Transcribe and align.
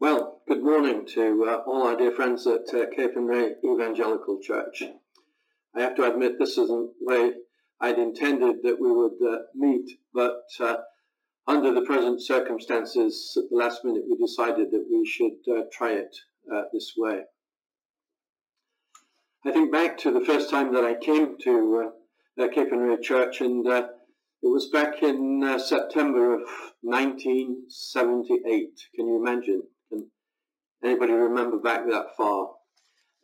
Well, 0.00 0.42
good 0.48 0.62
morning 0.62 1.06
to 1.14 1.44
uh, 1.48 1.62
all 1.68 1.86
our 1.86 1.96
dear 1.96 2.10
friends 2.10 2.48
at 2.48 2.68
uh, 2.74 2.86
Capernwray 2.98 3.52
Evangelical 3.64 4.40
Church. 4.42 4.82
I 5.72 5.80
have 5.80 5.94
to 5.94 6.10
admit 6.10 6.36
this 6.36 6.58
isn't 6.58 6.90
the 6.98 7.06
way 7.06 7.32
I'd 7.80 8.00
intended 8.00 8.56
that 8.64 8.80
we 8.80 8.90
would 8.90 9.14
uh, 9.24 9.42
meet, 9.54 9.88
but 10.12 10.42
uh, 10.58 10.78
under 11.46 11.72
the 11.72 11.82
present 11.82 12.20
circumstances, 12.20 13.38
at 13.40 13.48
the 13.50 13.56
last 13.56 13.84
minute, 13.84 14.02
we 14.10 14.16
decided 14.16 14.72
that 14.72 14.84
we 14.90 15.06
should 15.06 15.38
uh, 15.48 15.62
try 15.72 15.92
it 15.92 16.16
uh, 16.52 16.62
this 16.72 16.94
way. 16.96 17.22
I 19.46 19.52
think 19.52 19.70
back 19.70 19.96
to 19.98 20.10
the 20.10 20.24
first 20.24 20.50
time 20.50 20.74
that 20.74 20.84
I 20.84 20.94
came 20.94 21.38
to 21.44 21.92
uh, 22.36 22.48
Capernwray 22.48 23.00
Church, 23.00 23.40
and 23.40 23.64
it 23.64 23.86
was 24.42 24.68
back 24.70 25.04
in 25.04 25.56
September 25.60 26.34
of 26.34 26.40
1978. 26.82 28.80
Can 28.96 29.06
you 29.06 29.24
imagine? 29.24 29.62
Anybody 30.84 31.12
remember 31.12 31.58
back 31.58 31.86
that 31.88 32.16
far? 32.16 32.50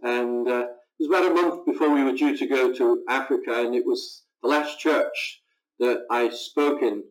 And 0.02 0.48
uh, 0.48 0.66
it 0.98 1.08
was 1.08 1.08
about 1.08 1.30
a 1.30 1.34
month 1.34 1.66
before 1.66 1.90
we 1.90 2.02
were 2.02 2.16
due 2.16 2.36
to 2.36 2.46
go 2.46 2.72
to 2.72 3.04
Africa, 3.08 3.52
and 3.60 3.74
it 3.74 3.84
was 3.84 4.22
the 4.42 4.48
last 4.48 4.78
church 4.78 5.42
that 5.78 6.04
I 6.10 6.30
spoke 6.30 6.82
in 6.82 7.04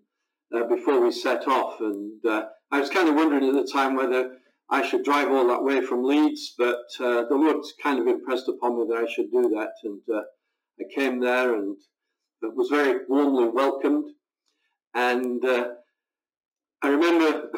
uh, 0.55 0.63
before 0.63 0.99
we 1.01 1.11
set 1.11 1.47
off. 1.47 1.79
And 1.79 2.23
uh, 2.25 2.45
I 2.71 2.79
was 2.79 2.89
kind 2.89 3.07
of 3.07 3.15
wondering 3.15 3.47
at 3.47 3.53
the 3.53 3.71
time 3.71 3.95
whether 3.95 4.37
I 4.71 4.87
should 4.87 5.03
drive 5.03 5.29
all 5.31 5.47
that 5.47 5.63
way 5.63 5.81
from 5.81 6.03
Leeds, 6.03 6.55
but 6.57 6.85
uh, 6.99 7.25
the 7.29 7.35
Lord 7.35 7.63
kind 7.81 7.99
of 7.99 8.07
impressed 8.07 8.47
upon 8.47 8.77
me 8.77 8.85
that 8.89 9.03
I 9.07 9.11
should 9.11 9.31
do 9.31 9.49
that. 9.49 9.73
And 9.83 10.01
uh, 10.11 10.21
I 10.79 10.83
came 10.95 11.19
there 11.19 11.55
and 11.55 11.77
was 12.41 12.69
very 12.69 13.01
warmly 13.07 13.49
welcomed. 13.49 14.11
And 14.93 15.43
uh, 15.45 15.69
I 16.81 16.87
remember 16.87 17.49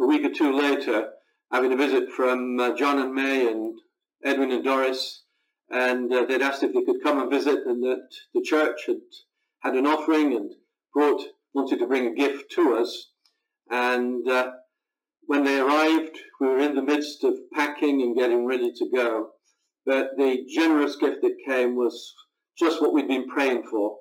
a 0.00 0.06
week 0.06 0.24
or 0.24 0.30
two 0.30 0.52
later 0.52 1.10
having 1.52 1.72
a 1.72 1.76
visit 1.76 2.10
from 2.10 2.58
uh, 2.58 2.76
John 2.76 2.98
and 2.98 3.14
May 3.14 3.50
and 3.50 3.78
Edwin 4.24 4.52
and 4.52 4.64
Doris, 4.64 5.22
and 5.70 6.12
uh, 6.12 6.24
they'd 6.24 6.42
asked 6.42 6.62
if 6.62 6.72
they 6.72 6.82
could 6.82 7.02
come 7.02 7.20
and 7.20 7.30
visit, 7.30 7.60
and 7.66 7.82
that 7.82 8.08
the 8.34 8.42
church 8.42 8.86
had 8.86 9.00
had 9.60 9.74
an 9.74 9.86
offering 9.86 10.34
and 10.34 10.52
brought 10.92 11.22
wanted 11.52 11.78
to 11.78 11.86
bring 11.86 12.06
a 12.06 12.14
gift 12.14 12.50
to 12.52 12.74
us. 12.76 13.10
And 13.70 14.26
uh, 14.28 14.52
when 15.26 15.44
they 15.44 15.60
arrived, 15.60 16.16
we 16.40 16.48
were 16.48 16.58
in 16.58 16.74
the 16.74 16.82
midst 16.82 17.24
of 17.24 17.34
packing 17.52 18.02
and 18.02 18.16
getting 18.16 18.46
ready 18.46 18.72
to 18.72 18.90
go. 18.94 19.30
But 19.86 20.10
the 20.16 20.44
generous 20.48 20.96
gift 20.96 21.22
that 21.22 21.36
came 21.46 21.76
was 21.76 22.14
just 22.58 22.80
what 22.80 22.92
we'd 22.92 23.08
been 23.08 23.28
praying 23.28 23.64
for 23.70 23.96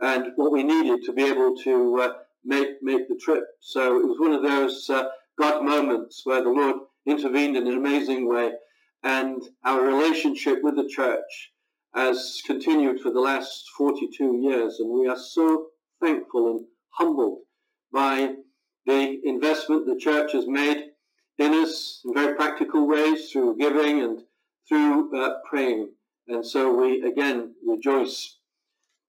and 0.00 0.26
what 0.36 0.52
we 0.52 0.62
needed 0.62 1.00
to 1.04 1.12
be 1.12 1.24
able 1.24 1.56
to 1.64 2.00
uh, 2.02 2.12
make 2.44 2.82
make 2.82 3.08
the 3.08 3.16
trip. 3.16 3.44
So 3.60 3.98
it 3.98 4.06
was 4.06 4.18
one 4.18 4.32
of 4.32 4.42
those 4.42 4.88
uh, 4.90 5.04
God 5.38 5.64
moments 5.64 6.22
where 6.24 6.42
the 6.42 6.50
Lord 6.50 6.76
intervened 7.06 7.56
in 7.56 7.66
an 7.66 7.76
amazing 7.76 8.28
way, 8.28 8.52
and 9.02 9.42
our 9.64 9.82
relationship 9.82 10.62
with 10.62 10.76
the 10.76 10.88
church 10.88 11.52
has 11.94 12.42
continued 12.46 13.00
for 13.00 13.10
the 13.10 13.20
last 13.20 13.64
42 13.76 14.38
years, 14.42 14.80
and 14.80 14.90
we 14.90 15.06
are 15.06 15.18
so 15.18 15.66
thankful 16.00 16.50
and 16.50 16.66
humbled 16.90 17.40
by 17.92 18.34
the 18.86 19.20
investment 19.24 19.86
the 19.86 19.98
church 19.98 20.32
has 20.32 20.46
made 20.46 20.90
in 21.38 21.52
us 21.54 22.00
in 22.04 22.14
very 22.14 22.34
practical 22.34 22.86
ways 22.86 23.30
through 23.30 23.56
giving 23.56 24.00
and 24.00 24.22
through 24.68 25.14
uh, 25.16 25.34
praying. 25.48 25.90
And 26.28 26.46
so 26.46 26.74
we 26.74 27.02
again 27.02 27.54
rejoice 27.66 28.38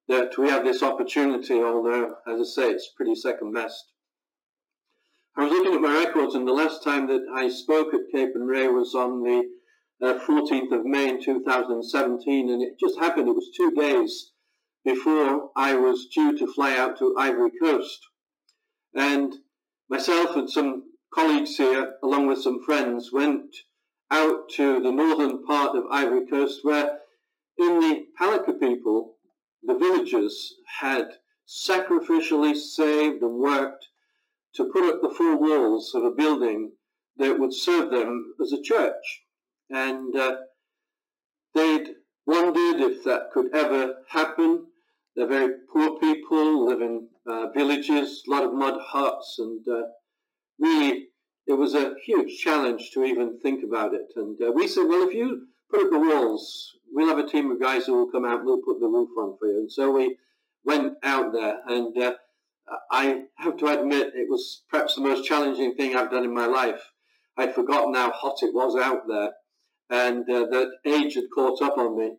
that 0.07 0.37
we 0.37 0.49
have 0.49 0.63
this 0.63 0.83
opportunity, 0.83 1.55
although, 1.61 2.15
as 2.27 2.39
I 2.39 2.43
say, 2.43 2.71
it's 2.71 2.91
pretty 2.95 3.15
second 3.15 3.53
best. 3.53 3.91
I 5.37 5.43
was 5.43 5.51
looking 5.51 5.73
at 5.73 5.81
my 5.81 6.05
records, 6.05 6.33
and 6.33 6.47
the 6.47 6.53
last 6.53 6.81
time 6.81 7.07
that 7.07 7.25
I 7.33 7.49
spoke 7.49 7.93
at 7.93 8.09
Capernwray 8.13 8.73
was 8.73 8.95
on 8.95 9.21
the 9.21 9.43
uh, 10.01 10.19
14th 10.19 10.71
of 10.71 10.85
May 10.85 11.09
in 11.09 11.21
2017, 11.21 12.49
and 12.49 12.61
it 12.61 12.79
just 12.79 12.97
happened, 12.97 13.27
it 13.27 13.35
was 13.35 13.51
two 13.53 13.71
days 13.71 14.31
before 14.85 15.49
I 15.53 15.75
was 15.75 16.07
due 16.07 16.37
to 16.37 16.47
fly 16.53 16.77
out 16.77 16.97
to 16.99 17.17
Ivory 17.17 17.51
Coast. 17.61 17.99
And 18.93 19.35
myself 19.89 20.37
and 20.37 20.49
some 20.49 20.83
colleagues 21.13 21.57
here, 21.57 21.95
along 22.01 22.27
with 22.27 22.41
some 22.41 22.63
friends, 22.63 23.11
went 23.11 23.53
out 24.11 24.47
to 24.51 24.79
the 24.79 24.91
northern 24.91 25.43
part 25.43 25.75
of 25.75 25.83
Ivory 25.91 26.27
Coast, 26.27 26.61
where 26.63 26.99
in 27.57 27.81
the 27.81 28.05
Palika 28.17 28.57
people, 28.57 29.17
the 29.63 29.77
villagers 29.77 30.53
had 30.79 31.09
sacrificially 31.45 32.55
saved 32.55 33.21
and 33.21 33.35
worked 33.35 33.87
to 34.55 34.69
put 34.71 34.83
up 34.85 35.01
the 35.01 35.13
four 35.15 35.37
walls 35.37 35.93
of 35.95 36.03
a 36.03 36.11
building 36.11 36.71
that 37.17 37.39
would 37.39 37.53
serve 37.53 37.91
them 37.91 38.33
as 38.41 38.51
a 38.51 38.61
church. 38.61 39.23
And 39.69 40.15
uh, 40.15 40.35
they'd 41.53 41.87
wondered 42.25 42.81
if 42.81 43.03
that 43.03 43.31
could 43.33 43.53
ever 43.53 43.95
happen. 44.09 44.65
They're 45.15 45.27
very 45.27 45.53
poor 45.71 45.99
people, 45.99 46.65
live 46.65 46.81
in 46.81 47.07
uh, 47.27 47.47
villages, 47.55 48.23
a 48.27 48.31
lot 48.31 48.43
of 48.43 48.53
mud 48.53 48.79
huts, 48.81 49.37
and 49.39 49.65
uh, 49.67 49.87
really 50.59 51.07
it 51.47 51.53
was 51.53 51.75
a 51.75 51.93
huge 52.05 52.37
challenge 52.39 52.91
to 52.93 53.03
even 53.03 53.39
think 53.39 53.63
about 53.63 53.93
it. 53.93 54.07
And 54.15 54.37
uh, 54.41 54.51
we 54.51 54.67
said, 54.67 54.87
well, 54.87 55.07
if 55.07 55.13
you 55.13 55.47
put 55.69 55.83
up 55.83 55.91
the 55.91 55.99
walls, 55.99 56.71
we'll 56.91 57.07
have 57.07 57.23
a 57.23 57.29
team 57.29 57.51
of 57.51 57.61
guys 57.61 57.85
who 57.85 57.93
will 57.93 58.11
come 58.11 58.25
out 58.25 58.39
and 58.39 58.45
we'll 58.45 58.61
put 58.61 58.79
the 58.79 58.87
roof 58.87 59.09
on 59.17 59.37
for 59.37 59.47
you. 59.47 59.59
And 59.59 59.71
so 59.71 59.91
we 59.91 60.17
went 60.63 60.93
out 61.03 61.31
there, 61.31 61.59
and 61.67 61.95
uh, 61.97 62.13
I 62.91 63.23
have 63.37 63.57
to 63.57 63.67
admit 63.67 64.13
it 64.15 64.29
was 64.29 64.63
perhaps 64.69 64.95
the 64.95 65.01
most 65.01 65.25
challenging 65.25 65.75
thing 65.75 65.95
I've 65.95 66.11
done 66.11 66.23
in 66.23 66.33
my 66.33 66.45
life. 66.47 66.81
I'd 67.37 67.53
forgotten 67.53 67.93
how 67.93 68.11
hot 68.11 68.37
it 68.41 68.53
was 68.53 68.75
out 68.75 69.07
there, 69.07 69.33
and 69.89 70.29
uh, 70.29 70.45
that 70.51 70.71
age 70.85 71.15
had 71.15 71.25
caught 71.33 71.61
up 71.61 71.77
on 71.77 71.97
me. 71.97 72.17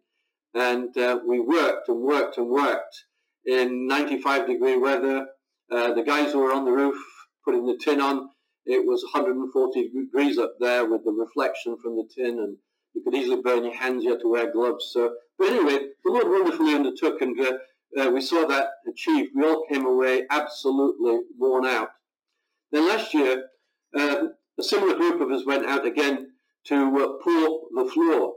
And 0.55 0.97
uh, 0.97 1.21
we 1.27 1.41
worked 1.41 1.89
and 1.89 2.01
worked 2.01 2.39
and 2.39 2.49
worked 2.49 3.05
in 3.45 3.87
95 3.87 4.47
degree 4.47 4.77
weather. 4.77 5.27
Uh, 5.71 5.95
the 5.95 6.03
guys 6.03 6.33
who 6.33 6.39
were 6.39 6.53
on 6.53 6.65
the 6.65 6.73
roof 6.73 6.97
putting 7.45 7.67
the 7.67 7.79
tin 7.83 8.01
on, 8.01 8.31
it 8.65 8.87
was 8.87 9.03
140 9.13 9.91
degrees 9.91 10.39
up 10.39 10.55
there 10.61 10.89
with 10.89 11.05
the 11.05 11.13
reflection 11.13 11.77
from 11.83 11.97
the 11.97 12.09
tin 12.15 12.39
and 12.39 12.57
you 12.97 13.03
could 13.03 13.15
easily 13.15 13.43
burn 13.43 13.65
your 13.65 13.75
hands. 13.75 14.05
You 14.05 14.13
had 14.13 14.21
to 14.21 14.29
wear 14.29 14.51
gloves. 14.51 14.91
So, 14.93 15.15
but 15.39 15.51
anyway, 15.51 15.79
the 16.03 16.11
Lord 16.11 16.29
wonderfully 16.29 16.75
undertook, 16.75 17.21
and 17.21 17.37
uh, 17.99 18.11
we 18.11 18.21
saw 18.21 18.47
that 18.47 18.69
achieved. 18.89 19.31
We 19.35 19.45
all 19.45 19.65
came 19.71 19.87
away 19.87 20.27
absolutely 20.31 21.21
worn 21.39 21.65
out. 21.65 21.91
Then 22.73 22.89
last 22.89 23.15
year, 23.15 23.45
uh, 23.97 24.29
a 24.59 24.63
similar 24.63 24.97
group 24.97 25.21
of 25.21 25.31
us 25.31 25.47
went 25.47 25.67
out 25.67 25.87
again 25.87 26.33
to 26.67 26.75
uh, 26.75 27.23
pour 27.23 27.61
the 27.75 27.91
floor, 27.93 28.35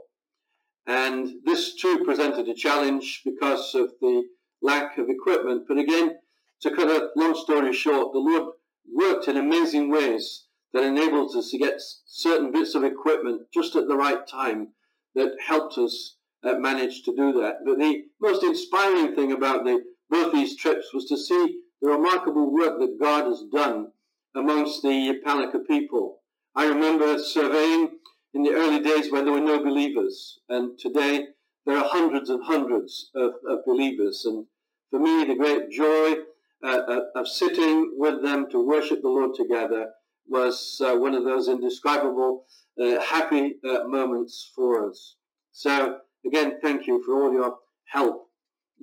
and 0.86 1.28
this 1.44 1.74
too 1.74 2.02
presented 2.04 2.48
a 2.48 2.54
challenge 2.54 3.22
because 3.24 3.74
of 3.74 3.90
the 4.00 4.24
lack 4.62 4.98
of 4.98 5.08
equipment. 5.08 5.64
But 5.68 5.78
again, 5.78 6.16
to 6.62 6.70
cut 6.70 6.88
a 6.88 7.10
long 7.16 7.34
story 7.34 7.72
short, 7.72 8.12
the 8.12 8.18
Lord 8.18 8.54
worked 8.94 9.28
in 9.28 9.36
amazing 9.36 9.90
ways 9.90 10.46
that 10.72 10.84
enabled 10.84 11.34
us 11.36 11.50
to 11.50 11.58
get 11.58 11.80
certain 12.06 12.52
bits 12.52 12.74
of 12.74 12.84
equipment 12.84 13.42
just 13.52 13.74
at 13.74 13.88
the 13.88 13.96
right 13.96 14.26
time 14.26 14.68
that 15.14 15.36
helped 15.44 15.76
us 15.78 16.16
uh, 16.44 16.54
manage 16.54 17.02
to 17.02 17.14
do 17.14 17.32
that. 17.40 17.58
But 17.64 17.78
the 17.78 18.02
most 18.20 18.42
inspiring 18.42 19.14
thing 19.14 19.32
about 19.32 19.64
the, 19.64 19.82
both 20.08 20.32
these 20.32 20.56
trips 20.56 20.92
was 20.92 21.06
to 21.06 21.16
see 21.16 21.60
the 21.80 21.88
remarkable 21.90 22.52
work 22.52 22.78
that 22.78 22.98
God 23.00 23.24
has 23.24 23.42
done 23.52 23.92
amongst 24.34 24.82
the 24.82 25.20
Palika 25.24 25.66
people. 25.66 26.20
I 26.54 26.66
remember 26.66 27.18
surveying 27.18 27.90
in 28.34 28.42
the 28.42 28.52
early 28.52 28.80
days 28.80 29.10
when 29.10 29.24
there 29.24 29.34
were 29.34 29.40
no 29.40 29.62
believers, 29.62 30.38
and 30.48 30.78
today 30.78 31.26
there 31.66 31.76
are 31.76 31.88
hundreds 31.88 32.30
and 32.30 32.44
hundreds 32.44 33.10
of, 33.14 33.32
of 33.48 33.64
believers. 33.66 34.24
And 34.24 34.46
for 34.90 34.98
me, 34.98 35.24
the 35.24 35.36
great 35.36 35.70
joy 35.70 36.14
uh, 36.62 37.00
of 37.14 37.28
sitting 37.28 37.94
with 37.96 38.22
them 38.22 38.50
to 38.50 38.66
worship 38.66 39.02
the 39.02 39.08
Lord 39.08 39.34
together 39.34 39.90
was 40.28 40.80
uh, 40.84 40.94
one 40.96 41.14
of 41.14 41.24
those 41.24 41.48
indescribable 41.48 42.44
uh, 42.80 43.00
happy 43.00 43.56
uh, 43.68 43.84
moments 43.86 44.50
for 44.54 44.88
us. 44.88 45.16
So 45.52 45.98
again, 46.26 46.58
thank 46.62 46.86
you 46.86 47.02
for 47.04 47.22
all 47.22 47.32
your 47.32 47.56
help, 47.92 48.28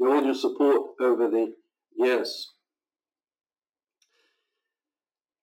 all 0.02 0.24
your 0.24 0.36
support 0.36 0.92
over 1.02 1.30
the 1.30 1.54
years. 1.98 2.54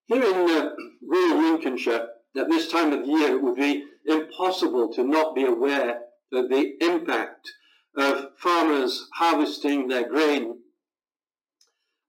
Here 0.06 0.22
in 0.22 0.50
uh, 0.50 0.70
rural 1.02 1.52
Lincolnshire, 1.52 2.08
at 2.36 2.50
this 2.50 2.70
time 2.70 2.92
of 2.92 3.06
year, 3.06 3.36
it 3.36 3.42
would 3.42 3.56
be 3.56 3.84
impossible 4.06 4.92
to 4.92 5.04
not 5.04 5.34
be 5.34 5.44
aware 5.44 6.00
of 6.32 6.48
the 6.48 6.72
impact 6.80 7.50
of 7.96 8.26
farmers 8.38 9.08
harvesting 9.14 9.88
their 9.88 10.08
grain. 10.08 10.58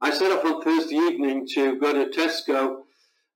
I 0.02 0.12
set 0.12 0.32
off 0.32 0.44
on 0.44 0.62
Thursday 0.62 0.96
evening 0.96 1.48
to 1.54 1.80
go 1.80 1.94
to 1.94 2.12
Tesco 2.12 2.82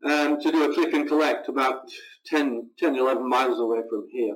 um, 0.03 0.39
to 0.41 0.51
do 0.51 0.69
a 0.69 0.73
click 0.73 0.93
and 0.93 1.07
collect 1.07 1.47
about 1.47 1.81
10, 2.25 2.71
10, 2.77 2.95
11 2.95 3.27
miles 3.29 3.59
away 3.59 3.79
from 3.89 4.07
here. 4.11 4.35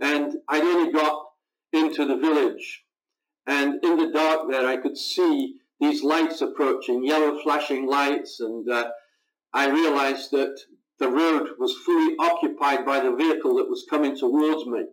And 0.00 0.38
I'd 0.48 0.62
only 0.62 0.92
got 0.92 1.24
into 1.72 2.04
the 2.04 2.16
village. 2.16 2.84
And 3.46 3.82
in 3.84 3.96
the 3.96 4.10
dark 4.10 4.50
there, 4.50 4.66
I 4.66 4.76
could 4.76 4.96
see 4.96 5.56
these 5.80 6.02
lights 6.02 6.40
approaching, 6.40 7.04
yellow 7.04 7.40
flashing 7.42 7.86
lights. 7.86 8.40
And 8.40 8.68
uh, 8.68 8.90
I 9.52 9.68
realized 9.68 10.30
that 10.32 10.58
the 10.98 11.08
road 11.08 11.50
was 11.58 11.76
fully 11.84 12.16
occupied 12.18 12.84
by 12.84 13.00
the 13.00 13.14
vehicle 13.14 13.56
that 13.56 13.68
was 13.68 13.86
coming 13.88 14.16
towards 14.16 14.66
me. 14.66 14.84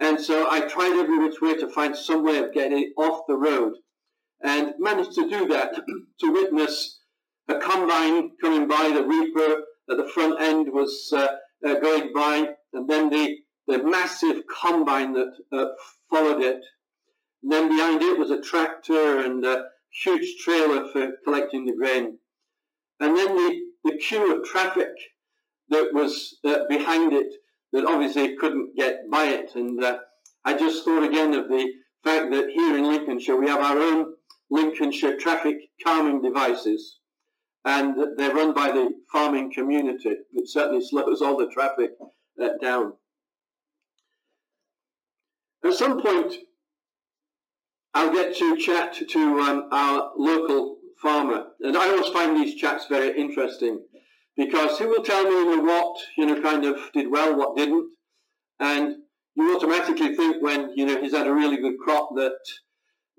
And 0.00 0.20
so 0.20 0.50
I 0.50 0.62
tried 0.62 0.98
every 0.98 1.18
which 1.18 1.40
way 1.40 1.54
to 1.54 1.68
find 1.68 1.96
some 1.96 2.24
way 2.24 2.38
of 2.38 2.52
getting 2.52 2.92
off 2.96 3.22
the 3.28 3.36
road 3.36 3.74
and 4.42 4.74
managed 4.78 5.12
to 5.14 5.28
do 5.28 5.46
that 5.48 5.74
to 6.20 6.32
witness 6.32 7.00
a 7.48 7.58
combine 7.58 8.30
coming 8.40 8.66
by, 8.66 8.90
the 8.90 9.04
reaper 9.04 9.62
at 9.90 9.96
the 9.96 10.08
front 10.08 10.40
end 10.40 10.68
was 10.72 11.12
uh, 11.12 11.28
uh, 11.64 11.74
going 11.80 12.12
by, 12.14 12.48
and 12.72 12.88
then 12.88 13.10
the, 13.10 13.36
the 13.66 13.82
massive 13.82 14.42
combine 14.46 15.12
that 15.14 15.32
uh, 15.52 15.66
followed 16.10 16.42
it. 16.42 16.62
And 17.42 17.52
then 17.52 17.68
behind 17.68 18.02
it 18.02 18.18
was 18.18 18.30
a 18.30 18.40
tractor 18.40 19.20
and 19.20 19.44
a 19.44 19.66
huge 20.02 20.36
trailer 20.42 20.88
for 20.92 21.12
collecting 21.24 21.64
the 21.64 21.74
grain. 21.74 22.18
And 23.00 23.16
then 23.16 23.34
the, 23.36 23.60
the 23.84 23.98
queue 23.98 24.36
of 24.36 24.44
traffic 24.44 24.88
that 25.68 25.92
was 25.92 26.36
uh, 26.44 26.64
behind 26.68 27.12
it 27.12 27.32
that 27.72 27.86
obviously 27.86 28.36
couldn't 28.36 28.76
get 28.76 29.10
by 29.10 29.24
it. 29.24 29.54
And 29.54 29.82
uh, 29.82 29.98
I 30.44 30.54
just 30.54 30.84
thought 30.84 31.02
again 31.02 31.34
of 31.34 31.48
the 31.48 31.72
fact 32.02 32.30
that 32.32 32.50
here 32.50 32.76
in 32.76 32.84
Lincolnshire 32.88 33.36
we 33.36 33.48
have 33.48 33.60
our 33.60 33.78
own 33.78 34.14
Lincolnshire 34.50 35.16
traffic 35.16 35.56
calming 35.82 36.22
devices 36.22 36.98
and 37.64 37.96
they're 38.16 38.34
run 38.34 38.52
by 38.52 38.70
the 38.70 38.90
farming 39.10 39.52
community. 39.52 40.16
It 40.32 40.48
certainly 40.48 40.84
slows 40.88 41.22
all 41.22 41.36
the 41.36 41.48
traffic 41.48 41.92
uh, 42.40 42.48
down. 42.60 42.92
At 45.64 45.74
some 45.74 46.00
point, 46.00 46.34
I'll 47.94 48.12
get 48.12 48.36
to 48.36 48.56
chat 48.56 48.96
to 49.08 49.40
um, 49.40 49.68
our 49.72 50.12
local 50.16 50.78
farmer, 51.00 51.46
and 51.60 51.76
I 51.76 51.88
always 51.88 52.08
find 52.08 52.36
these 52.36 52.54
chats 52.54 52.86
very 52.88 53.18
interesting 53.18 53.80
because 54.36 54.78
he 54.78 54.84
will 54.86 55.02
tell 55.02 55.24
me 55.24 55.62
what 55.62 55.96
you 56.18 56.26
know 56.26 56.40
kind 56.42 56.64
of 56.64 56.78
did 56.92 57.10
well, 57.10 57.36
what 57.36 57.56
didn't, 57.56 57.90
and 58.60 58.96
you 59.36 59.56
automatically 59.56 60.14
think 60.14 60.42
when 60.42 60.76
you 60.76 60.86
know 60.86 61.00
he's 61.00 61.14
had 61.14 61.26
a 61.26 61.34
really 61.34 61.56
good 61.56 61.78
crop 61.78 62.10
that 62.16 62.38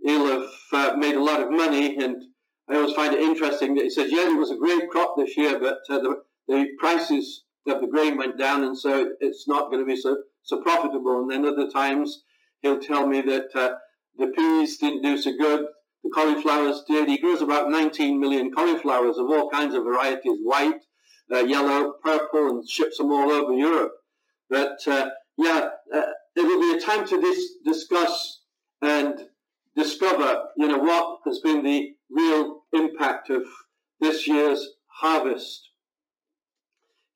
he'll 0.03 0.27
have 0.27 0.50
uh, 0.74 0.95
made 0.98 1.15
a 1.15 1.24
lot 1.24 1.41
of 1.41 1.50
money 1.51 1.98
and 1.98 2.21
I 2.68 2.75
always 2.75 2.95
find 2.95 3.13
it 3.13 3.21
interesting 3.21 3.75
that 3.75 3.83
he 3.83 3.89
says, 3.89 4.12
yeah, 4.12 4.31
it 4.31 4.38
was 4.38 4.50
a 4.50 4.57
great 4.57 4.89
crop 4.89 5.15
this 5.18 5.38
year, 5.38 5.59
but 5.59 5.80
uh, 5.89 6.00
the, 6.00 6.24
the 6.48 6.68
prices 6.80 7.44
of 7.68 7.80
the 7.80 7.88
grain 7.88 8.18
went 8.18 8.39
down, 8.39 8.63
and 8.63 8.77
so 8.77 9.12
it's 9.19 9.48
not 9.48 9.69
going 9.69 9.80
to 9.80 9.86
be 9.86 9.95
so, 9.95 10.18
so 10.44 10.62
profitable. 10.62 11.21
And 11.21 11.31
then 11.31 11.45
other 11.45 11.69
times 11.69 12.24
he'll 12.65 12.79
tell 12.79 13.06
me 13.06 13.21
that 13.21 13.50
uh, 13.53 13.75
the 14.17 14.27
peas 14.27 14.77
didn't 14.77 15.03
do 15.03 15.17
so 15.17 15.31
good, 15.38 15.67
the 16.03 16.09
cauliflowers 16.09 16.83
did. 16.88 17.07
He 17.07 17.19
grows 17.19 17.41
about 17.41 17.69
19 17.69 18.19
million 18.19 18.51
cauliflowers 18.51 19.17
of 19.17 19.29
all 19.29 19.50
kinds 19.51 19.75
of 19.75 19.83
varieties, 19.83 20.39
white, 20.41 20.81
uh, 21.31 21.39
yellow, 21.39 21.94
purple, 22.03 22.50
and 22.50 22.67
ships 22.67 22.97
them 22.97 23.12
all 23.12 23.31
over 23.31 23.53
Europe. 23.53 23.91
But 24.50 24.79
uh, 24.88 25.09
yeah, 25.38 25.69
uh, 25.94 26.01
it 26.35 26.41
will 26.41 26.59
be 26.59 26.77
a 26.77 26.81
time 26.81 27.07
to 27.07 27.21
dis- 27.21 27.57
discuss 27.63 28.41
and 28.81 29.13
discover, 29.75 30.45
you 30.57 30.67
know, 30.67 30.79
what 30.79 31.19
has 31.25 31.39
been 31.39 31.63
the 31.63 31.91
real 32.09 32.63
impact 32.73 33.29
of 33.29 33.44
this 34.00 34.27
year's 34.27 34.67
harvest. 34.88 35.69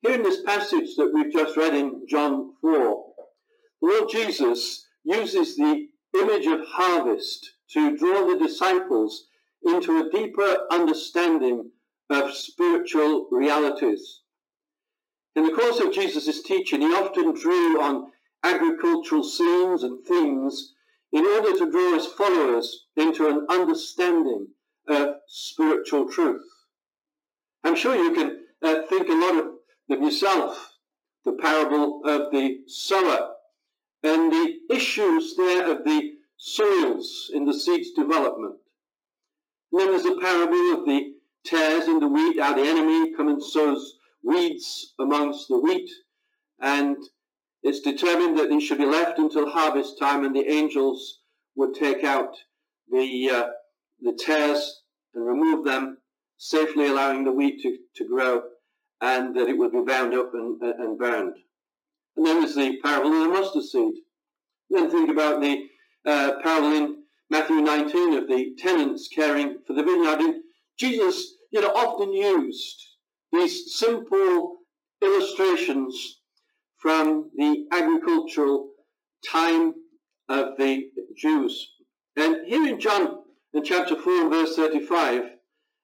Here 0.02 0.14
in 0.14 0.22
this 0.22 0.42
passage 0.42 0.94
that 0.96 1.10
we've 1.12 1.32
just 1.32 1.56
read 1.56 1.74
in 1.74 2.06
John 2.08 2.52
4, 2.60 3.04
the 3.82 3.88
Lord 3.88 4.10
Jesus 4.10 4.86
uses 5.10 5.56
the 5.56 5.88
image 6.18 6.46
of 6.46 6.66
harvest 6.66 7.50
to 7.72 7.96
draw 7.96 8.26
the 8.26 8.38
disciples 8.38 9.26
into 9.64 9.98
a 9.98 10.10
deeper 10.10 10.66
understanding 10.70 11.70
of 12.08 12.34
spiritual 12.34 13.28
realities. 13.30 14.20
In 15.36 15.44
the 15.44 15.52
course 15.52 15.80
of 15.80 15.92
Jesus' 15.92 16.42
teaching, 16.42 16.80
he 16.80 16.88
often 16.88 17.34
drew 17.34 17.80
on 17.80 18.10
agricultural 18.42 19.22
scenes 19.22 19.82
and 19.82 20.04
themes 20.04 20.74
in 21.12 21.24
order 21.24 21.56
to 21.58 21.70
draw 21.70 21.94
his 21.94 22.06
followers 22.06 22.86
into 22.96 23.28
an 23.28 23.46
understanding 23.48 24.48
of 24.88 25.16
spiritual 25.28 26.10
truth. 26.10 26.46
I'm 27.62 27.76
sure 27.76 27.94
you 27.94 28.12
can 28.12 28.38
uh, 28.62 28.82
think 28.88 29.08
a 29.08 29.12
lot 29.12 29.36
of 29.36 29.46
them 29.88 30.02
yourself, 30.02 30.74
the 31.24 31.32
parable 31.32 32.02
of 32.04 32.32
the 32.32 32.60
sower 32.66 33.30
and 34.02 34.32
issues 34.70 35.34
there 35.36 35.70
of 35.70 35.84
the 35.84 36.12
soils 36.36 37.30
in 37.34 37.44
the 37.44 37.54
seed's 37.54 37.90
development. 37.92 38.56
And 39.72 39.80
then 39.80 39.90
there's 39.90 40.02
the 40.02 40.18
parable 40.20 40.80
of 40.80 40.86
the 40.86 41.12
tares 41.44 41.86
in 41.86 42.00
the 42.00 42.08
wheat, 42.08 42.40
how 42.40 42.54
the 42.54 42.68
enemy 42.68 43.14
comes 43.14 43.32
and 43.32 43.42
sows 43.42 43.98
weeds 44.22 44.94
amongst 44.98 45.48
the 45.48 45.58
wheat, 45.58 45.88
and 46.60 46.96
it's 47.62 47.80
determined 47.80 48.38
that 48.38 48.48
these 48.48 48.62
should 48.62 48.78
be 48.78 48.86
left 48.86 49.18
until 49.18 49.48
harvest 49.48 49.98
time, 49.98 50.24
and 50.24 50.34
the 50.34 50.50
angels 50.50 51.20
would 51.56 51.74
take 51.74 52.04
out 52.04 52.34
the 52.90 53.30
uh, 53.30 53.48
the 54.00 54.12
tares 54.18 54.82
and 55.14 55.26
remove 55.26 55.64
them, 55.64 55.98
safely 56.38 56.86
allowing 56.86 57.24
the 57.24 57.32
wheat 57.32 57.60
to, 57.62 57.76
to 57.96 58.08
grow, 58.08 58.42
and 59.00 59.36
that 59.36 59.48
it 59.48 59.58
would 59.58 59.72
be 59.72 59.82
bound 59.82 60.14
up 60.14 60.32
and, 60.34 60.60
and 60.62 60.98
burned. 60.98 61.36
And 62.16 62.26
then 62.26 62.40
there's 62.40 62.54
the 62.54 62.78
parable 62.82 63.12
of 63.12 63.22
the 63.22 63.28
mustard 63.28 63.64
seed. 63.64 63.94
Then 64.70 64.90
think 64.90 65.10
about 65.10 65.40
the 65.40 65.66
uh, 66.06 66.32
parable 66.42 66.72
in 66.72 66.96
Matthew 67.28 67.56
19 67.56 68.14
of 68.14 68.28
the 68.28 68.54
tenants 68.58 69.08
caring 69.14 69.58
for 69.66 69.74
the 69.74 69.82
vineyard. 69.82 70.20
And 70.20 70.42
Jesus, 70.78 71.34
you 71.50 71.60
know, 71.60 71.68
often 71.68 72.12
used 72.12 72.80
these 73.32 73.76
simple 73.76 74.58
illustrations 75.02 76.20
from 76.78 77.30
the 77.36 77.66
agricultural 77.72 78.70
time 79.28 79.74
of 80.28 80.56
the 80.58 80.90
Jews. 81.16 81.72
And 82.16 82.46
here 82.46 82.66
in 82.66 82.80
John 82.80 83.18
in 83.52 83.64
chapter 83.64 83.96
4 83.96 84.22
and 84.22 84.30
verse 84.30 84.56
35, 84.56 85.22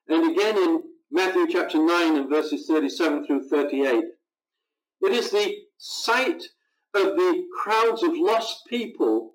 and 0.08 0.30
again 0.30 0.56
in 0.56 0.82
Matthew 1.10 1.46
chapter 1.48 1.78
9 1.78 2.16
and 2.16 2.28
verses 2.28 2.66
37 2.66 3.26
through 3.26 3.48
38. 3.48 4.04
It 5.02 5.12
is 5.12 5.30
the 5.30 5.54
sight 5.78 6.42
of 6.96 7.16
the 7.16 7.44
crowds 7.62 8.02
of 8.02 8.12
lost 8.16 8.66
people 8.68 9.34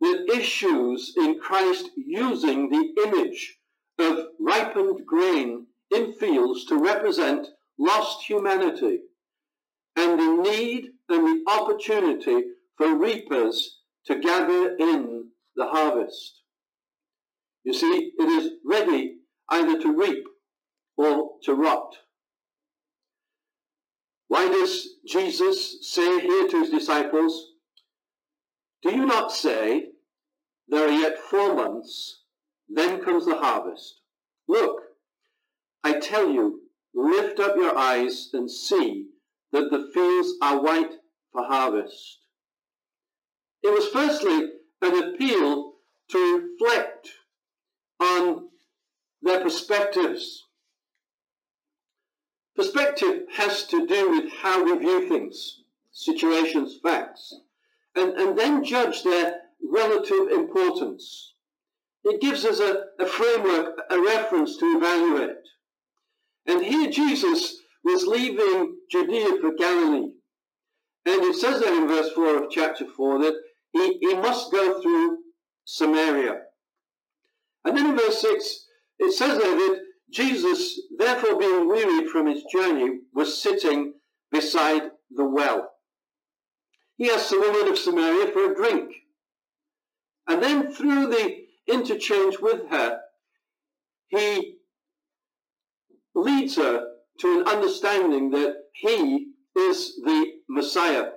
that 0.00 0.30
issues 0.32 1.14
in 1.16 1.38
Christ 1.40 1.90
using 1.96 2.68
the 2.68 3.02
image 3.06 3.58
of 3.98 4.26
ripened 4.40 5.06
grain 5.06 5.66
in 5.94 6.12
fields 6.14 6.64
to 6.66 6.76
represent 6.76 7.48
lost 7.78 8.24
humanity 8.26 9.00
and 9.96 10.18
the 10.18 10.50
need 10.50 10.90
and 11.08 11.26
the 11.26 11.50
opportunity 11.50 12.42
for 12.76 12.96
reapers 12.96 13.80
to 14.06 14.18
gather 14.18 14.76
in 14.76 15.28
the 15.56 15.66
harvest. 15.66 16.42
You 17.64 17.72
see, 17.72 18.12
it 18.18 18.28
is 18.28 18.52
ready 18.64 19.16
either 19.50 19.80
to 19.80 19.96
reap 19.96 20.24
or 20.96 21.30
to 21.44 21.54
rot. 21.54 21.94
Why 24.34 24.48
does 24.48 24.96
Jesus 25.06 25.76
say 25.88 26.18
here 26.18 26.48
to 26.48 26.58
his 26.58 26.70
disciples, 26.70 27.52
Do 28.82 28.90
you 28.90 29.06
not 29.06 29.30
say, 29.30 29.90
There 30.66 30.88
are 30.88 30.90
yet 30.90 31.20
four 31.20 31.54
months, 31.54 32.22
then 32.68 33.00
comes 33.00 33.26
the 33.26 33.36
harvest? 33.36 34.00
Look, 34.48 34.80
I 35.84 36.00
tell 36.00 36.28
you, 36.28 36.62
lift 36.92 37.38
up 37.38 37.54
your 37.54 37.78
eyes 37.78 38.30
and 38.32 38.50
see 38.50 39.06
that 39.52 39.70
the 39.70 39.88
fields 39.94 40.32
are 40.42 40.60
white 40.60 40.94
for 41.30 41.44
harvest. 41.44 42.18
It 43.62 43.72
was 43.72 43.86
firstly 43.86 44.48
an 44.82 45.14
appeal 45.14 45.74
to 46.10 46.50
reflect 46.58 47.08
on 48.00 48.48
their 49.22 49.40
perspectives. 49.40 50.43
Perspective 52.56 53.24
has 53.32 53.66
to 53.66 53.86
do 53.86 54.10
with 54.10 54.32
how 54.32 54.64
we 54.64 54.78
view 54.78 55.08
things, 55.08 55.62
situations, 55.90 56.78
facts, 56.82 57.34
and, 57.96 58.12
and 58.12 58.38
then 58.38 58.62
judge 58.64 59.02
their 59.02 59.40
relative 59.70 60.30
importance. 60.30 61.34
It 62.04 62.20
gives 62.20 62.44
us 62.44 62.60
a, 62.60 62.84
a 63.00 63.06
framework, 63.06 63.80
a 63.90 64.00
reference 64.00 64.56
to 64.58 64.76
evaluate. 64.76 65.36
And 66.46 66.62
here 66.62 66.90
Jesus 66.90 67.60
was 67.82 68.06
leaving 68.06 68.76
Judea 68.90 69.40
for 69.40 69.54
Galilee. 69.54 70.12
And 71.06 71.22
it 71.22 71.36
says 71.36 71.60
there 71.60 71.74
in 71.74 71.88
verse 71.88 72.10
4 72.12 72.44
of 72.44 72.50
chapter 72.50 72.86
4 72.86 73.18
that 73.20 73.34
he, 73.72 73.98
he 74.00 74.14
must 74.14 74.52
go 74.52 74.80
through 74.80 75.18
Samaria. 75.64 76.42
And 77.64 77.76
then 77.76 77.86
in 77.86 77.96
verse 77.96 78.20
6, 78.20 78.66
it 79.00 79.12
says 79.12 79.38
there 79.38 79.56
that 79.56 79.83
Jesus, 80.14 80.80
therefore 80.96 81.38
being 81.38 81.68
wearied 81.68 82.08
from 82.08 82.26
his 82.26 82.44
journey, 82.44 83.00
was 83.12 83.42
sitting 83.42 83.94
beside 84.30 84.82
the 85.10 85.24
well. 85.24 85.70
He 86.96 87.10
asked 87.10 87.30
the 87.30 87.40
woman 87.40 87.68
of 87.68 87.76
Samaria 87.76 88.32
for 88.32 88.52
a 88.52 88.54
drink. 88.54 88.92
And 90.28 90.42
then 90.42 90.72
through 90.72 91.08
the 91.08 91.44
interchange 91.66 92.38
with 92.40 92.68
her, 92.70 93.00
he 94.08 94.58
leads 96.14 96.56
her 96.56 96.86
to 97.20 97.40
an 97.40 97.48
understanding 97.48 98.30
that 98.30 98.54
he 98.72 99.32
is 99.56 99.96
the 100.04 100.26
Messiah. 100.48 101.10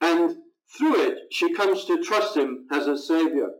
And 0.00 0.36
through 0.76 1.02
it, 1.02 1.18
she 1.32 1.52
comes 1.54 1.84
to 1.86 2.02
trust 2.02 2.36
him 2.36 2.66
as 2.70 2.86
a 2.86 2.96
savior. 2.96 3.50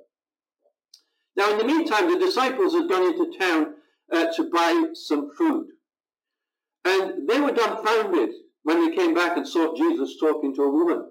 Now, 1.37 1.51
in 1.53 1.59
the 1.59 1.65
meantime, 1.65 2.11
the 2.11 2.25
disciples 2.25 2.75
had 2.75 2.89
gone 2.89 3.05
into 3.05 3.39
town 3.39 3.75
uh, 4.13 4.27
to 4.37 4.51
buy 4.51 4.85
some 4.95 5.31
food. 5.37 5.67
And 6.85 7.29
they 7.29 7.41
were 7.41 7.53
dumbfounded 7.53 8.31
when 8.63 8.85
they 8.89 8.97
came 8.97 9.15
back 9.15 9.37
and 9.37 9.47
saw 9.47 9.75
Jesus 9.77 10.17
talking 10.21 10.55
to 10.55 10.63
a 10.63 10.71
woman. 10.71 11.11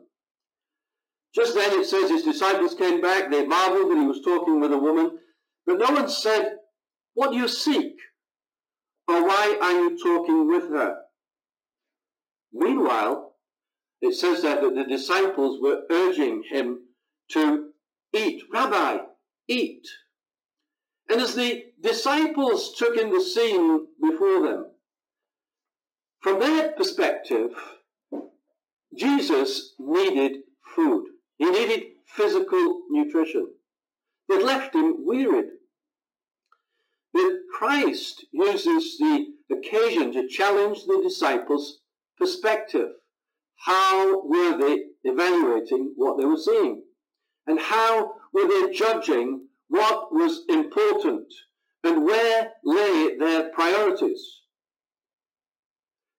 Just 1.36 1.54
then 1.54 1.80
it 1.80 1.86
says 1.86 2.10
his 2.10 2.24
disciples 2.24 2.74
came 2.74 3.02
back, 3.02 3.30
they 3.30 3.46
marveled 3.46 3.92
that 3.92 4.00
he 4.00 4.08
was 4.08 4.22
talking 4.24 4.60
with 4.60 4.72
a 4.72 4.78
woman, 4.78 5.20
but 5.66 5.78
no 5.78 5.94
one 5.94 6.10
said, 6.10 6.58
What 7.14 7.32
do 7.32 7.38
you 7.38 7.48
seek? 7.48 7.94
Or 9.08 9.26
why 9.26 9.58
are 9.62 9.72
you 9.72 9.98
talking 10.02 10.48
with 10.48 10.70
her? 10.70 10.98
Meanwhile, 12.52 13.36
it 14.02 14.16
says 14.16 14.42
that, 14.42 14.62
that 14.62 14.76
the 14.76 14.84
disciples 14.86 15.62
were 15.62 15.84
urging 15.90 16.44
him 16.50 16.80
to 17.32 17.70
eat. 18.14 18.44
Rabbi, 18.52 18.98
eat. 19.48 19.88
And 21.10 21.22
as 21.22 21.36
the 21.36 21.66
disciples 21.82 22.76
took 22.76 22.98
in 22.98 23.12
the 23.12 23.22
scene 23.22 23.88
before 24.02 24.42
them, 24.42 24.66
from 26.22 26.40
their 26.40 26.72
perspective, 26.74 27.52
Jesus 28.96 29.76
needed 29.80 30.42
food. 30.76 31.06
He 31.38 31.50
needed 31.50 31.84
physical 32.08 32.82
nutrition. 32.90 33.48
They'd 34.28 34.42
left 34.42 34.76
him 34.76 35.06
wearied. 35.06 35.46
But 37.14 37.32
Christ 37.58 38.26
uses 38.32 38.98
the 38.98 39.28
occasion 39.52 40.12
to 40.14 40.28
challenge 40.28 40.86
the 40.86 41.02
disciples' 41.02 41.80
perspective. 42.18 42.90
How 43.56 44.22
were 44.26 44.58
they 44.58 44.84
evaluating 45.04 45.94
what 45.96 46.18
they 46.18 46.26
were 46.26 46.38
seeing? 46.38 46.84
And 47.46 47.60
how 47.60 48.16
were 48.34 48.48
they 48.48 48.74
judging 48.74 49.47
what 49.70 50.14
was 50.14 50.44
important 50.50 51.26
and 51.84 52.06
where 52.06 52.52
lay 52.64 53.18
their 53.18 53.50
priorities? 53.50 54.42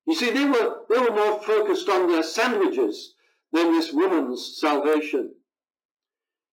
You 0.06 0.14
see, 0.14 0.30
they 0.30 0.46
were, 0.46 0.82
they 0.88 0.98
were 0.98 1.14
more 1.14 1.40
focused 1.40 1.88
on 1.88 2.08
their 2.08 2.22
sandwiches 2.22 3.14
than 3.52 3.72
this 3.72 3.92
woman's 3.92 4.56
salvation. 4.58 5.34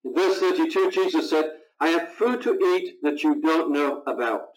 In 0.03 0.13
verse 0.13 0.39
32, 0.39 0.91
Jesus 0.91 1.29
said, 1.29 1.51
I 1.79 1.89
have 1.89 2.13
food 2.13 2.41
to 2.43 2.53
eat 2.53 2.95
that 3.03 3.23
you 3.23 3.41
don't 3.41 3.71
know 3.71 4.01
about. 4.07 4.49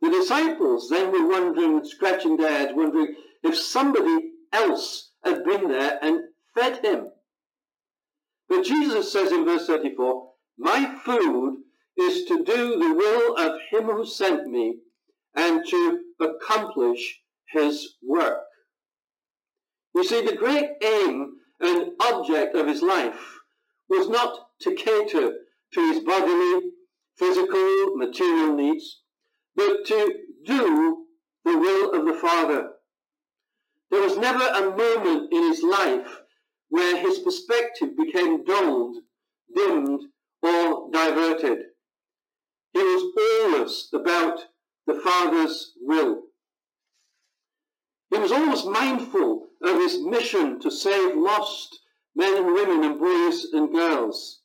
The 0.00 0.10
disciples 0.10 0.88
then 0.88 1.12
were 1.12 1.28
wondering, 1.28 1.84
scratching 1.84 2.36
their 2.36 2.50
heads, 2.50 2.72
wondering 2.74 3.14
if 3.42 3.56
somebody 3.56 4.32
else 4.52 5.12
had 5.24 5.44
been 5.44 5.68
there 5.68 5.98
and 6.02 6.24
fed 6.54 6.84
him. 6.84 7.08
But 8.48 8.64
Jesus 8.64 9.12
says 9.12 9.32
in 9.32 9.44
verse 9.44 9.66
34, 9.66 10.31
My 10.62 10.94
food 11.04 11.56
is 11.98 12.24
to 12.26 12.44
do 12.44 12.78
the 12.78 12.94
will 12.94 13.36
of 13.36 13.60
him 13.70 13.86
who 13.86 14.06
sent 14.06 14.46
me 14.46 14.78
and 15.34 15.66
to 15.68 16.00
accomplish 16.20 17.20
his 17.48 17.96
work. 18.00 18.44
You 19.92 20.04
see, 20.04 20.24
the 20.24 20.36
great 20.36 20.70
aim 20.80 21.32
and 21.58 21.90
object 22.00 22.54
of 22.54 22.68
his 22.68 22.80
life 22.80 23.40
was 23.88 24.08
not 24.08 24.38
to 24.60 24.76
cater 24.76 25.32
to 25.74 25.80
his 25.80 25.98
bodily, 26.04 26.70
physical, 27.18 27.96
material 27.96 28.54
needs, 28.54 29.00
but 29.56 29.84
to 29.86 30.14
do 30.46 31.06
the 31.44 31.58
will 31.58 31.90
of 31.90 32.06
the 32.06 32.14
Father. 32.14 32.70
There 33.90 34.00
was 34.00 34.16
never 34.16 34.46
a 34.46 34.76
moment 34.76 35.32
in 35.32 35.42
his 35.48 35.64
life 35.64 36.20
where 36.68 36.96
his 36.98 37.18
perspective 37.18 37.96
became 37.96 38.44
dulled, 38.44 38.98
dimmed, 39.56 40.02
or 40.42 40.90
diverted. 40.92 41.58
He 42.72 42.80
was 42.80 43.44
always 43.44 43.88
about 43.92 44.40
the 44.86 45.00
Father's 45.00 45.72
will. 45.80 46.22
He 48.10 48.18
was 48.18 48.32
always 48.32 48.64
mindful 48.64 49.48
of 49.62 49.76
his 49.76 50.00
mission 50.00 50.60
to 50.60 50.70
save 50.70 51.16
lost 51.16 51.78
men 52.14 52.36
and 52.36 52.54
women 52.54 52.84
and 52.84 52.98
boys 52.98 53.46
and 53.52 53.72
girls, 53.72 54.40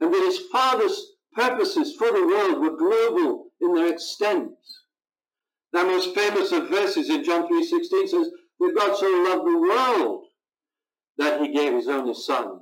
and 0.00 0.12
that 0.12 0.24
his 0.24 0.40
Father's 0.50 1.12
purposes 1.34 1.94
for 1.96 2.10
the 2.10 2.26
world 2.26 2.60
were 2.60 2.76
global 2.76 3.50
in 3.60 3.74
their 3.74 3.92
extent. 3.92 4.50
The 5.72 5.84
most 5.84 6.14
famous 6.14 6.52
of 6.52 6.68
verses 6.68 7.10
in 7.10 7.24
John 7.24 7.48
3.16 7.48 8.08
says 8.08 8.30
that 8.60 8.74
God 8.76 8.96
so 8.96 9.06
loved 9.06 9.46
the 9.46 9.58
world 9.58 10.24
that 11.18 11.40
he 11.40 11.52
gave 11.52 11.72
his 11.72 11.88
only 11.88 12.14
Son, 12.14 12.60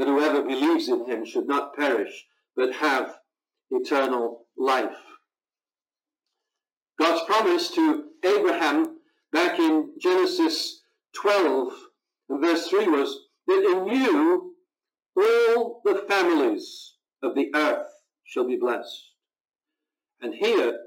that 0.00 0.08
whoever 0.08 0.40
believes 0.40 0.88
in 0.88 1.04
him 1.04 1.26
should 1.26 1.46
not 1.46 1.76
perish, 1.76 2.24
but 2.56 2.72
have 2.76 3.18
eternal 3.70 4.46
life. 4.56 4.96
God's 6.98 7.22
promise 7.26 7.70
to 7.72 8.04
Abraham 8.24 8.96
back 9.30 9.58
in 9.58 9.90
Genesis 10.00 10.80
12 11.16 11.74
and 12.30 12.40
verse 12.40 12.68
3 12.68 12.88
was 12.88 13.14
that 13.46 13.62
in 13.62 13.94
you 13.94 14.54
all 15.18 15.82
the 15.84 16.02
families 16.08 16.94
of 17.22 17.34
the 17.34 17.50
earth 17.54 17.88
shall 18.24 18.46
be 18.46 18.56
blessed. 18.56 19.10
And 20.22 20.34
here, 20.34 20.78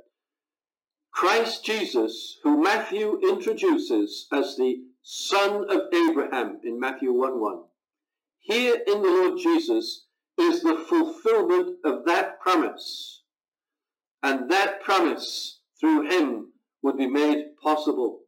Christ 1.12 1.64
Jesus, 1.64 2.40
who 2.42 2.64
Matthew 2.64 3.20
introduces 3.22 4.26
as 4.34 4.56
the 4.56 4.78
son 5.04 5.70
of 5.70 5.82
Abraham 5.94 6.62
in 6.64 6.80
Matthew 6.80 7.14
1 7.14 7.40
1, 7.40 7.64
here 8.44 8.76
in 8.86 9.02
the 9.02 9.08
Lord 9.08 9.40
Jesus 9.40 10.06
is 10.38 10.62
the 10.62 10.86
fulfillment 10.88 11.78
of 11.86 12.06
that 12.06 12.40
promise. 12.42 13.24
And 14.22 14.52
that 14.52 14.82
promise 14.82 15.60
through 15.80 16.10
him 16.10 16.52
would 16.82 16.98
be 16.98 17.08
made 17.08 17.56
possible. 17.62 18.20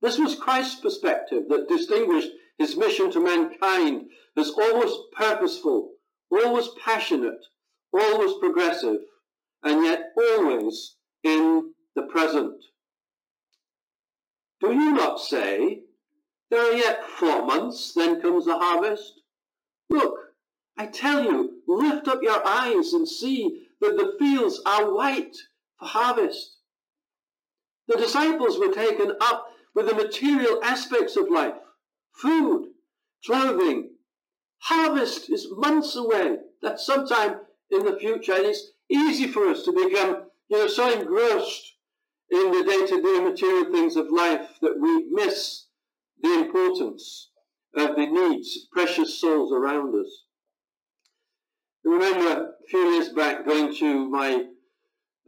This 0.00 0.18
was 0.18 0.34
Christ's 0.34 0.80
perspective 0.80 1.44
that 1.48 1.68
distinguished 1.68 2.30
his 2.58 2.76
mission 2.76 3.10
to 3.12 3.20
mankind 3.20 4.06
as 4.36 4.50
always 4.50 4.92
purposeful, 5.12 5.92
always 6.30 6.68
passionate, 6.82 7.44
always 7.92 8.32
progressive, 8.40 9.00
and 9.62 9.84
yet 9.84 10.12
always 10.16 10.96
in 11.22 11.72
the 11.94 12.02
present. 12.02 12.62
Do 14.60 14.72
you 14.72 14.92
not 14.92 15.20
say, 15.20 15.82
There 16.50 16.60
are 16.60 16.76
yet 16.76 17.04
four 17.04 17.44
months, 17.44 17.92
then 17.94 18.20
comes 18.20 18.44
the 18.44 18.56
harvest? 18.56 19.20
Look, 19.90 20.14
I 20.78 20.86
tell 20.86 21.24
you, 21.24 21.62
lift 21.66 22.06
up 22.08 22.22
your 22.22 22.46
eyes 22.46 22.92
and 22.92 23.08
see 23.08 23.66
that 23.80 23.96
the 23.96 24.14
fields 24.18 24.60
are 24.64 24.94
white 24.94 25.36
for 25.78 25.86
harvest. 25.86 26.58
The 27.88 27.96
disciples 27.96 28.58
were 28.58 28.72
taken 28.72 29.12
up 29.20 29.46
with 29.74 29.86
the 29.86 29.94
material 29.94 30.60
aspects 30.62 31.16
of 31.16 31.30
life 31.30 31.54
food, 32.12 32.70
clothing. 33.24 33.90
Harvest 34.58 35.30
is 35.30 35.48
months 35.50 35.96
away. 35.96 36.38
That's 36.62 36.86
sometime 36.86 37.40
in 37.70 37.84
the 37.84 37.96
future. 37.98 38.32
And 38.32 38.46
it's 38.46 38.70
easy 38.88 39.28
for 39.28 39.48
us 39.48 39.64
to 39.64 39.72
become, 39.72 40.24
you 40.48 40.58
know, 40.58 40.66
so 40.66 40.90
engrossed 40.90 41.74
in 42.30 42.50
the 42.50 42.64
day-to-day 42.64 43.22
material 43.22 43.70
things 43.70 43.96
of 43.96 44.10
life 44.10 44.48
that 44.62 44.80
we 44.80 45.08
miss 45.10 45.65
the 46.22 46.40
importance 46.40 47.30
of 47.76 47.96
the 47.96 48.06
needs 48.06 48.56
of 48.56 48.70
precious 48.72 49.20
souls 49.20 49.52
around 49.52 49.94
us. 49.94 50.24
I 51.86 51.90
remember 51.90 52.42
a 52.42 52.68
few 52.68 52.80
years 52.94 53.10
back 53.10 53.46
going 53.46 53.74
to 53.76 54.08
my 54.08 54.44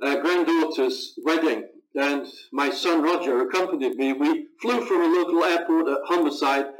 uh, 0.02 0.16
granddaughter's 0.20 1.14
wedding 1.24 1.64
and 1.94 2.26
my 2.52 2.70
son 2.70 3.02
Roger 3.02 3.40
accompanied 3.42 3.96
me. 3.96 4.12
We 4.12 4.46
flew 4.60 4.84
from 4.84 5.02
a 5.02 5.06
local 5.06 5.44
airport 5.44 5.88
at 5.88 5.98
Humberside 6.08 6.70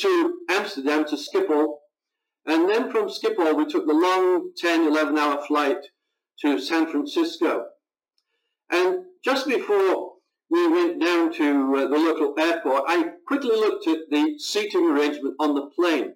to 0.00 0.38
Amsterdam 0.48 1.04
to 1.06 1.16
Schiphol, 1.16 1.76
and 2.44 2.68
then 2.68 2.90
from 2.90 3.08
Schiphol 3.08 3.56
we 3.56 3.66
took 3.66 3.86
the 3.86 3.94
long 3.94 4.50
10, 4.56 4.88
11 4.88 5.16
hour 5.16 5.44
flight 5.46 5.78
to 6.40 6.60
San 6.60 6.90
Francisco. 6.90 7.66
And 8.70 9.04
just 9.24 9.46
before 9.46 10.14
we 10.50 10.68
went 10.68 11.00
down 11.00 11.32
to 11.34 11.76
uh, 11.76 11.88
the 11.88 11.98
local 11.98 12.34
airport, 12.38 12.84
I 12.86 13.10
quickly 13.26 13.50
looked 13.50 13.86
at 13.88 14.10
the 14.10 14.38
seating 14.38 14.90
arrangement 14.90 15.34
on 15.40 15.54
the 15.54 15.66
plane. 15.74 16.14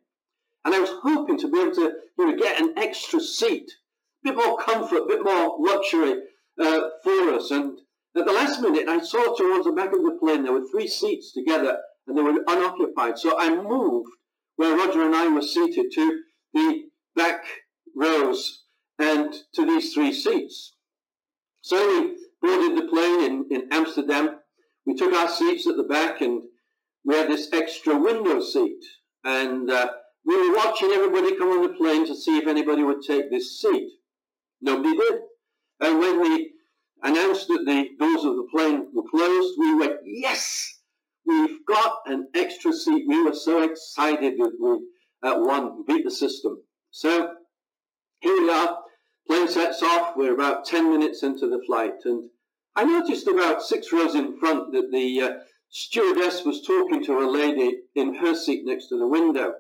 And 0.64 0.74
I 0.74 0.80
was 0.80 0.90
hoping 1.02 1.38
to 1.38 1.50
be 1.50 1.60
able 1.60 1.74
to 1.74 1.92
you 2.18 2.26
know, 2.26 2.36
get 2.36 2.60
an 2.60 2.74
extra 2.76 3.20
seat, 3.20 3.70
a 4.24 4.30
bit 4.30 4.36
more 4.36 4.58
comfort, 4.58 5.04
a 5.04 5.06
bit 5.06 5.24
more 5.24 5.56
luxury 5.58 6.14
uh, 6.60 6.80
for 7.02 7.34
us. 7.34 7.50
And 7.50 7.78
at 8.16 8.26
the 8.26 8.32
last 8.32 8.60
minute, 8.60 8.88
I 8.88 9.00
saw 9.00 9.34
towards 9.34 9.64
the 9.64 9.72
back 9.72 9.92
of 9.92 10.02
the 10.02 10.16
plane 10.20 10.42
there 10.44 10.52
were 10.52 10.68
three 10.70 10.88
seats 10.88 11.32
together 11.32 11.78
and 12.06 12.16
they 12.16 12.22
were 12.22 12.44
unoccupied. 12.46 13.18
So 13.18 13.38
I 13.38 13.50
moved 13.50 14.10
where 14.56 14.76
Roger 14.76 15.02
and 15.02 15.14
I 15.14 15.28
were 15.28 15.42
seated 15.42 15.86
to 15.94 16.20
the 16.52 16.82
back 17.16 17.44
rows 17.96 18.64
and 18.98 19.34
to 19.54 19.64
these 19.64 19.94
three 19.94 20.12
seats. 20.12 20.74
So 21.62 21.78
only 21.78 22.16
boarded 22.42 22.76
the 22.76 22.88
plane 22.88 23.20
in, 23.24 23.46
in 23.50 23.68
Amsterdam. 23.70 24.36
We 24.86 24.94
took 24.94 25.12
our 25.12 25.28
seats 25.28 25.66
at 25.66 25.76
the 25.76 25.84
back 25.84 26.20
and 26.20 26.42
we 27.04 27.14
had 27.14 27.28
this 27.28 27.48
extra 27.52 27.98
window 27.98 28.40
seat. 28.40 28.82
And 29.24 29.70
uh, 29.70 29.88
we 30.24 30.36
were 30.36 30.56
watching 30.56 30.90
everybody 30.90 31.36
come 31.36 31.48
on 31.48 31.62
the 31.62 31.76
plane 31.76 32.06
to 32.06 32.14
see 32.14 32.38
if 32.38 32.46
anybody 32.46 32.82
would 32.82 33.02
take 33.06 33.30
this 33.30 33.60
seat. 33.60 33.90
Nobody 34.60 34.96
did. 34.96 35.20
And 35.80 35.98
when 35.98 36.20
we 36.20 36.52
announced 37.02 37.48
that 37.48 37.64
the 37.66 37.88
doors 37.98 38.24
of 38.24 38.36
the 38.36 38.48
plane 38.52 38.86
were 38.92 39.08
closed, 39.10 39.54
we 39.58 39.74
went, 39.78 39.96
yes, 40.04 40.80
we've 41.26 41.64
got 41.66 41.98
an 42.06 42.28
extra 42.34 42.72
seat. 42.72 43.04
We 43.08 43.22
were 43.22 43.34
so 43.34 43.62
excited 43.62 44.34
that 44.38 44.52
we 44.60 45.28
at 45.28 45.40
one 45.40 45.84
beat 45.86 46.04
the 46.04 46.10
system. 46.10 46.62
So 46.90 47.34
here 48.20 48.42
we 48.42 48.50
are. 48.50 48.78
Plane 49.30 49.46
sets 49.46 49.80
off. 49.80 50.16
We're 50.16 50.34
about 50.34 50.64
10 50.64 50.90
minutes 50.90 51.22
into 51.22 51.48
the 51.48 51.62
flight. 51.64 52.04
And 52.04 52.30
I 52.74 52.82
noticed 52.82 53.28
about 53.28 53.62
six 53.62 53.92
rows 53.92 54.16
in 54.16 54.36
front 54.40 54.72
that 54.72 54.90
the 54.90 55.20
uh, 55.20 55.34
stewardess 55.68 56.44
was 56.44 56.66
talking 56.66 57.04
to 57.04 57.20
a 57.20 57.30
lady 57.30 57.78
in 57.94 58.16
her 58.16 58.34
seat 58.34 58.62
next 58.64 58.88
to 58.88 58.98
the 58.98 59.06
window. 59.06 59.54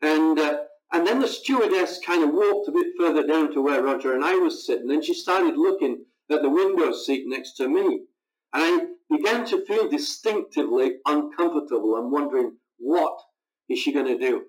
And, 0.00 0.38
uh, 0.38 0.58
and 0.92 1.04
then 1.04 1.18
the 1.18 1.26
stewardess 1.26 1.98
kind 2.06 2.22
of 2.22 2.32
walked 2.32 2.68
a 2.68 2.72
bit 2.72 2.92
further 2.96 3.26
down 3.26 3.52
to 3.52 3.60
where 3.60 3.82
Roger 3.82 4.14
and 4.14 4.24
I 4.24 4.36
was 4.36 4.64
sitting. 4.64 4.92
And 4.92 5.02
she 5.02 5.14
started 5.14 5.56
looking 5.56 6.04
at 6.30 6.40
the 6.40 6.48
window 6.48 6.92
seat 6.92 7.24
next 7.26 7.54
to 7.54 7.68
me. 7.68 8.02
And 8.52 8.62
I 8.62 8.86
began 9.10 9.44
to 9.46 9.66
feel 9.66 9.88
distinctively 9.88 10.98
uncomfortable 11.04 11.96
and 11.96 12.12
wondering, 12.12 12.58
what 12.78 13.18
is 13.68 13.80
she 13.80 13.92
going 13.92 14.06
to 14.06 14.18
do? 14.18 14.44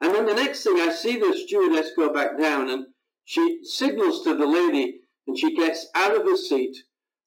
And 0.00 0.14
then 0.14 0.26
the 0.26 0.34
next 0.34 0.62
thing, 0.62 0.78
I 0.78 0.92
see 0.92 1.18
the 1.18 1.36
stewardess 1.36 1.92
go 1.96 2.12
back 2.12 2.38
down 2.38 2.68
and 2.70 2.86
she 3.24 3.60
signals 3.64 4.22
to 4.24 4.34
the 4.34 4.46
lady 4.46 5.00
and 5.26 5.38
she 5.38 5.56
gets 5.56 5.86
out 5.94 6.14
of 6.14 6.22
her 6.22 6.36
seat 6.36 6.76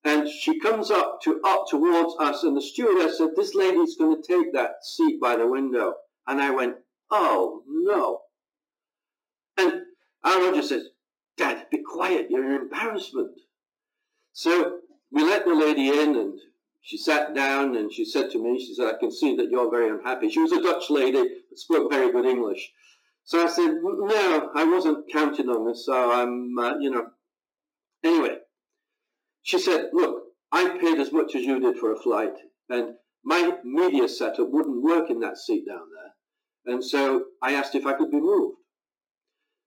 and 0.03 0.29
she 0.29 0.59
comes 0.59 0.91
up 0.91 1.19
to 1.23 1.41
up 1.43 1.65
towards 1.69 2.15
us 2.19 2.43
and 2.43 2.55
the 2.55 2.61
stewardess 2.61 3.17
said, 3.17 3.29
this 3.35 3.55
lady's 3.55 3.97
going 3.97 4.21
to 4.21 4.27
take 4.27 4.53
that 4.53 4.83
seat 4.83 5.19
by 5.19 5.35
the 5.35 5.47
window. 5.47 5.95
And 6.27 6.41
I 6.41 6.51
went, 6.51 6.75
oh 7.11 7.63
no. 7.67 8.21
And 9.57 9.81
our 10.23 10.45
Roger 10.45 10.61
says, 10.61 10.89
Dad, 11.37 11.65
be 11.71 11.79
quiet, 11.81 12.27
you're 12.29 12.55
an 12.55 12.61
embarrassment. 12.61 13.31
So 14.31 14.79
we 15.11 15.23
let 15.23 15.45
the 15.45 15.55
lady 15.55 15.89
in 15.89 16.15
and 16.15 16.39
she 16.81 16.97
sat 16.97 17.35
down 17.35 17.75
and 17.75 17.91
she 17.91 18.05
said 18.05 18.31
to 18.31 18.41
me, 18.41 18.59
she 18.59 18.73
said, 18.73 18.93
I 18.93 18.97
can 18.97 19.11
see 19.11 19.35
that 19.35 19.49
you're 19.49 19.69
very 19.69 19.89
unhappy. 19.89 20.29
She 20.29 20.39
was 20.39 20.51
a 20.51 20.61
Dutch 20.61 20.89
lady, 20.89 21.21
but 21.49 21.59
spoke 21.59 21.91
very 21.91 22.11
good 22.11 22.25
English. 22.25 22.71
So 23.23 23.43
I 23.43 23.47
said, 23.47 23.75
no, 23.83 24.49
I 24.55 24.63
wasn't 24.63 25.11
counting 25.11 25.49
on 25.49 25.67
this, 25.67 25.85
so 25.85 26.11
I'm, 26.11 26.57
uh, 26.57 26.79
you 26.79 26.89
know. 26.89 27.07
Anyway, 28.03 28.37
she 29.43 29.59
said, 29.59 29.89
look, 29.93 30.23
I 30.51 30.77
paid 30.79 30.99
as 30.99 31.11
much 31.11 31.35
as 31.35 31.43
you 31.43 31.59
did 31.59 31.77
for 31.77 31.93
a 31.93 31.99
flight, 31.99 32.33
and 32.69 32.95
my 33.23 33.57
media 33.63 34.07
setup 34.07 34.49
wouldn't 34.49 34.81
work 34.81 35.09
in 35.09 35.19
that 35.19 35.37
seat 35.37 35.65
down 35.67 35.87
there. 35.93 36.73
And 36.73 36.83
so 36.83 37.25
I 37.41 37.53
asked 37.53 37.75
if 37.75 37.85
I 37.85 37.93
could 37.93 38.09
be 38.09 38.19
moved. 38.19 38.57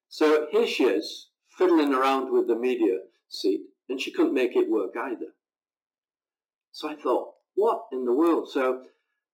So 0.09 0.47
here 0.50 0.66
she 0.66 0.85
is, 0.85 1.28
fiddling 1.57 1.95
around 1.95 2.33
with 2.33 2.49
the 2.49 2.57
media 2.57 2.99
seat, 3.28 3.61
and 3.88 4.00
she 4.00 4.12
couldn't 4.12 4.35
make 4.35 4.57
it 4.57 4.71
work 4.71 4.95
either. 4.97 5.35
So 6.73 6.88
I 6.88 6.97
thought, 6.97 7.35
what 7.55 7.83
in 7.93 8.05
the 8.05 8.14
world? 8.14 8.49
So 8.50 8.83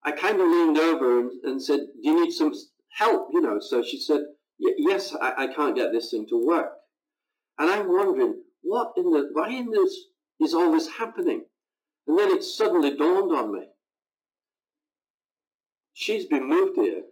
I 0.04 0.12
kind 0.12 0.40
of 0.40 0.48
leaned 0.48 0.78
over 0.78 1.20
and, 1.20 1.30
and 1.44 1.62
said, 1.62 1.80
do 2.02 2.08
you 2.08 2.24
need 2.24 2.32
some 2.32 2.52
help? 2.96 3.28
You 3.32 3.40
know, 3.40 3.58
so 3.60 3.82
she 3.82 4.00
said, 4.00 4.20
yes, 4.58 5.14
I, 5.20 5.44
I 5.44 5.54
can't 5.54 5.76
get 5.76 5.92
this 5.92 6.10
thing 6.10 6.26
to 6.28 6.46
work. 6.46 6.72
And 7.58 7.70
I'm 7.70 7.88
wondering, 7.88 8.42
what 8.62 8.92
in 8.96 9.04
the, 9.04 9.30
why 9.32 9.50
in 9.50 9.70
this 9.70 9.94
is 10.40 10.52
all 10.52 10.72
this 10.72 10.88
happening? 10.98 11.44
And 12.06 12.18
then 12.18 12.30
it 12.30 12.42
suddenly 12.42 12.96
dawned 12.96 13.32
on 13.32 13.52
me. 13.52 13.66
She's 15.92 16.26
been 16.26 16.48
moved 16.48 16.76
here 16.76 17.02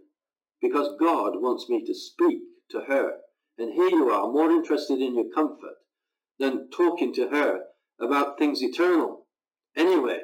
because 0.60 0.96
God 0.98 1.32
wants 1.36 1.68
me 1.68 1.84
to 1.84 1.94
speak 1.94 2.38
to 2.70 2.82
her. 2.88 3.12
And 3.58 3.72
here 3.72 3.88
you 3.90 4.10
are, 4.10 4.30
more 4.30 4.50
interested 4.50 5.00
in 5.00 5.14
your 5.14 5.30
comfort 5.34 5.76
than 6.38 6.68
talking 6.70 7.12
to 7.14 7.28
her 7.28 7.60
about 8.00 8.38
things 8.38 8.62
eternal. 8.62 9.25
Anyway, 9.76 10.20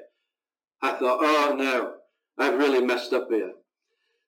I 0.80 0.92
thought, 0.92 1.18
oh 1.20 1.54
no, 1.56 1.94
I've 2.38 2.58
really 2.58 2.84
messed 2.84 3.12
up 3.12 3.28
here. 3.30 3.52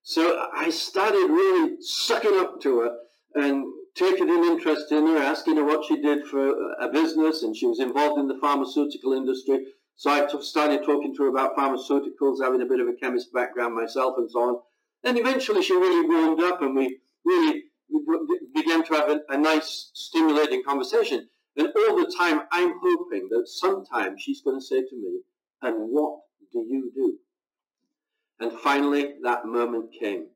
So 0.02 0.48
I 0.54 0.70
started 0.70 1.30
really 1.30 1.76
sucking 1.80 2.38
up 2.38 2.60
to 2.60 2.80
her 2.80 2.96
and 3.34 3.64
taking 3.94 4.28
an 4.28 4.44
interest 4.44 4.92
in 4.92 5.06
her, 5.06 5.16
asking 5.16 5.56
her 5.56 5.64
what 5.64 5.87
she 5.87 6.00
did 6.00 6.26
for 6.26 6.74
a 6.80 6.88
business, 6.88 7.42
and 7.42 7.56
she 7.56 7.66
was 7.66 7.80
involved 7.80 8.20
in 8.20 8.28
the 8.28 8.38
pharmaceutical 8.40 9.12
industry. 9.12 9.64
So 9.96 10.10
I 10.10 10.26
t- 10.26 10.42
started 10.42 10.84
talking 10.84 11.14
to 11.14 11.22
her 11.22 11.28
about 11.28 11.56
pharmaceuticals, 11.56 12.42
having 12.42 12.60
a 12.60 12.66
bit 12.66 12.80
of 12.80 12.88
a 12.88 12.94
chemist 12.94 13.32
background 13.32 13.74
myself 13.74 14.14
and 14.18 14.30
so 14.30 14.40
on. 14.40 14.60
And 15.04 15.18
eventually 15.18 15.62
she 15.62 15.74
really 15.74 16.06
warmed 16.06 16.40
up 16.40 16.60
and 16.62 16.74
we 16.74 16.98
really 17.24 17.64
began 18.54 18.84
to 18.84 18.94
have 18.94 19.08
a, 19.08 19.20
a 19.28 19.38
nice, 19.38 19.90
stimulating 19.94 20.62
conversation. 20.64 21.28
And 21.57 21.69
all 21.69 21.97
the 21.97 22.12
time, 22.17 22.43
I'm 22.51 22.75
hoping 22.83 23.29
that 23.31 23.47
sometime 23.47 24.17
she's 24.19 24.43
going 24.43 24.59
to 24.59 24.64
say 24.64 24.81
to 24.81 24.97
me, 24.97 25.21
and 25.62 25.90
what 25.90 26.21
do 26.53 26.67
you 26.69 26.90
do? 26.95 27.19
And 28.40 28.53
finally, 28.61 29.14
that 29.23 29.47
moment 29.47 29.90
came. 29.99 30.27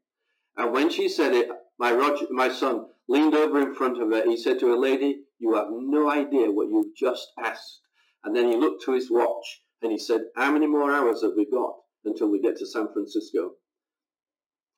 And 0.56 0.72
when 0.72 0.90
she 0.90 1.08
said 1.08 1.32
it, 1.32 1.48
my, 1.78 1.92
Roger, 1.92 2.26
my 2.30 2.48
son 2.48 2.86
leaned 3.08 3.34
over 3.34 3.60
in 3.60 3.74
front 3.74 4.00
of 4.00 4.10
her. 4.10 4.24
He 4.24 4.36
said 4.36 4.58
to 4.60 4.68
her, 4.68 4.76
lady, 4.76 5.22
you 5.38 5.54
have 5.54 5.68
no 5.70 6.10
idea 6.10 6.50
what 6.50 6.68
you've 6.68 6.96
just 6.96 7.28
asked. 7.42 7.80
And 8.24 8.34
then 8.34 8.48
he 8.50 8.56
looked 8.56 8.84
to 8.84 8.92
his 8.92 9.10
watch 9.10 9.62
and 9.82 9.92
he 9.92 9.98
said, 9.98 10.22
how 10.36 10.50
many 10.52 10.66
more 10.66 10.92
hours 10.92 11.22
have 11.22 11.32
we 11.36 11.48
got 11.50 11.74
until 12.04 12.30
we 12.30 12.40
get 12.40 12.56
to 12.58 12.66
San 12.66 12.88
Francisco? 12.92 13.52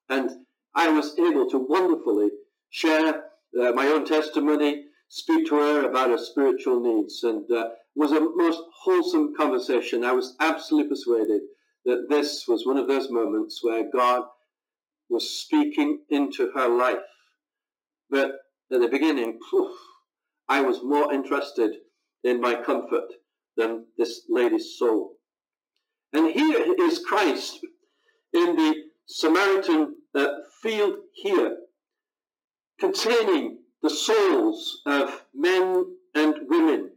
And 0.09 0.31
I 0.75 0.89
was 0.89 1.19
able 1.19 1.49
to 1.51 1.67
wonderfully 1.69 2.29
share 2.71 3.25
uh, 3.61 3.73
my 3.73 3.87
own 3.87 4.05
testimony, 4.05 4.85
speak 5.11 5.47
to 5.49 5.57
her 5.57 5.89
about 5.89 6.09
her 6.09 6.19
spiritual 6.19 6.81
needs. 6.81 7.23
And 7.25 7.51
uh, 7.51 7.71
was 7.95 8.13
a 8.13 8.21
most 8.21 8.63
wholesome 8.83 9.35
conversation. 9.37 10.05
I 10.05 10.13
was 10.13 10.37
absolutely 10.41 10.89
persuaded 10.89 11.43
that 11.85 12.07
this 12.09 12.47
was 12.49 12.65
one 12.65 12.79
of 12.79 12.89
those 12.89 13.11
moments 13.11 13.63
where 13.63 13.91
God 13.93 14.23
was 15.09 15.29
speaking 15.29 16.01
into 16.09 16.51
her 16.55 16.69
life. 16.69 16.99
But 18.09 18.33
at 18.73 18.81
the 18.81 18.89
beginning, 18.89 19.39
poof, 19.51 19.73
I 20.49 20.61
was 20.63 20.83
more 20.83 21.13
interested 21.13 21.73
in 22.23 22.41
my 22.41 22.55
comfort 22.55 23.13
than 23.57 23.87
this 23.99 24.23
lady's 24.29 24.79
soul. 24.79 25.17
And 26.13 26.31
here 26.31 26.75
is 26.81 27.05
Christ 27.05 27.61
in 28.33 28.57
the 28.57 28.75
Samaritan 29.07 29.97
uh, 30.15 30.27
field 30.63 30.95
here, 31.15 31.57
containing 32.79 33.60
the 33.83 33.91
souls 33.91 34.83
of 34.87 35.25
men 35.35 35.85
and 36.15 36.35
women. 36.49 36.91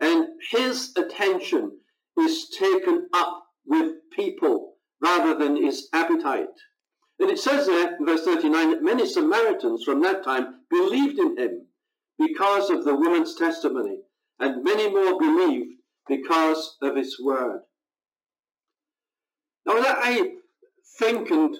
And 0.00 0.26
his 0.50 0.92
attention 0.96 1.78
is 2.18 2.48
taken 2.58 3.08
up 3.12 3.44
with 3.66 3.92
people 4.12 4.74
rather 5.02 5.38
than 5.38 5.56
his 5.56 5.88
appetite. 5.92 6.46
And 7.18 7.30
it 7.30 7.38
says 7.38 7.66
there 7.66 7.96
in 7.96 8.06
verse 8.06 8.24
39 8.24 8.70
that 8.70 8.82
many 8.82 9.06
Samaritans 9.06 9.84
from 9.84 10.00
that 10.02 10.24
time 10.24 10.60
believed 10.70 11.18
in 11.18 11.38
him 11.38 11.66
because 12.18 12.70
of 12.70 12.84
the 12.84 12.94
woman's 12.94 13.34
testimony, 13.34 13.98
and 14.38 14.62
many 14.64 14.90
more 14.90 15.18
believed 15.18 15.72
because 16.06 16.76
of 16.82 16.96
his 16.96 17.16
word. 17.22 17.60
Now, 19.66 19.74
I 19.76 20.32
think 20.98 21.30
and 21.30 21.56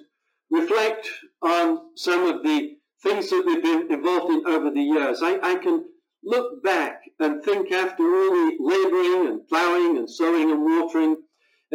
reflect 0.50 1.08
on 1.42 1.78
some 1.96 2.26
of 2.26 2.42
the 2.42 2.76
things 3.02 3.30
that 3.30 3.44
we've 3.46 3.62
been 3.62 3.90
involved 3.90 4.32
in 4.32 4.46
over 4.46 4.70
the 4.70 4.82
years, 4.82 5.20
I, 5.22 5.38
I 5.42 5.56
can 5.56 5.84
look 6.22 6.62
back 6.62 7.00
and 7.18 7.42
think 7.42 7.72
after 7.72 8.02
all 8.02 8.30
the 8.30 8.56
labouring 8.60 9.28
and 9.28 9.48
ploughing 9.48 9.96
and 9.96 10.10
sowing 10.10 10.50
and 10.50 10.62
watering 10.62 11.16